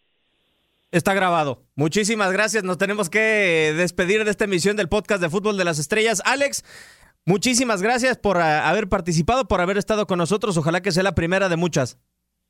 Está 0.90 1.14
grabado. 1.14 1.62
Muchísimas 1.76 2.32
gracias. 2.32 2.64
Nos 2.64 2.78
tenemos 2.78 3.08
que 3.08 3.72
despedir 3.76 4.24
de 4.24 4.30
esta 4.30 4.44
emisión 4.44 4.76
del 4.76 4.88
podcast 4.88 5.22
de 5.22 5.30
Fútbol 5.30 5.56
de 5.56 5.64
las 5.64 5.78
Estrellas. 5.78 6.20
Alex, 6.24 6.64
muchísimas 7.24 7.80
gracias 7.80 8.18
por 8.18 8.38
eh, 8.38 8.40
haber 8.40 8.88
participado, 8.88 9.46
por 9.46 9.60
haber 9.60 9.78
estado 9.78 10.06
con 10.08 10.18
nosotros. 10.18 10.56
Ojalá 10.56 10.80
que 10.80 10.90
sea 10.90 11.04
la 11.04 11.14
primera 11.14 11.48
de 11.48 11.56
muchas. 11.56 12.00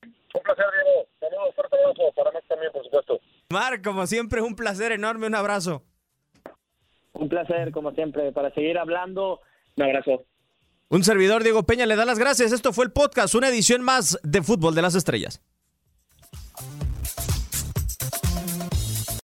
Un 0.02 0.42
placer, 0.42 0.64
Diego. 0.84 1.06
Tenemos 1.18 1.48
un 1.48 1.54
fuerte 1.54 1.76
abrazo 1.76 2.12
para 2.16 2.30
mí 2.30 2.38
también, 2.48 2.72
por 2.72 2.84
supuesto. 2.84 3.20
Mar, 3.50 3.82
como 3.82 4.06
siempre, 4.06 4.40
un 4.40 4.56
placer 4.56 4.92
enorme. 4.92 5.26
Un 5.26 5.34
abrazo. 5.34 5.82
Un 7.12 7.28
placer, 7.28 7.72
como 7.72 7.90
siempre, 7.92 8.32
para 8.32 8.54
seguir 8.54 8.78
hablando. 8.78 9.40
Un 9.76 9.84
abrazo. 9.84 10.24
Un 10.92 11.04
servidor, 11.04 11.44
Diego 11.44 11.62
Peña, 11.62 11.86
le 11.86 11.94
da 11.94 12.04
las 12.04 12.18
gracias. 12.18 12.50
Esto 12.50 12.72
fue 12.72 12.84
el 12.84 12.90
podcast, 12.90 13.36
una 13.36 13.48
edición 13.48 13.80
más 13.80 14.18
de 14.24 14.42
Fútbol 14.42 14.74
de 14.74 14.82
las 14.82 14.96
Estrellas. 14.96 15.40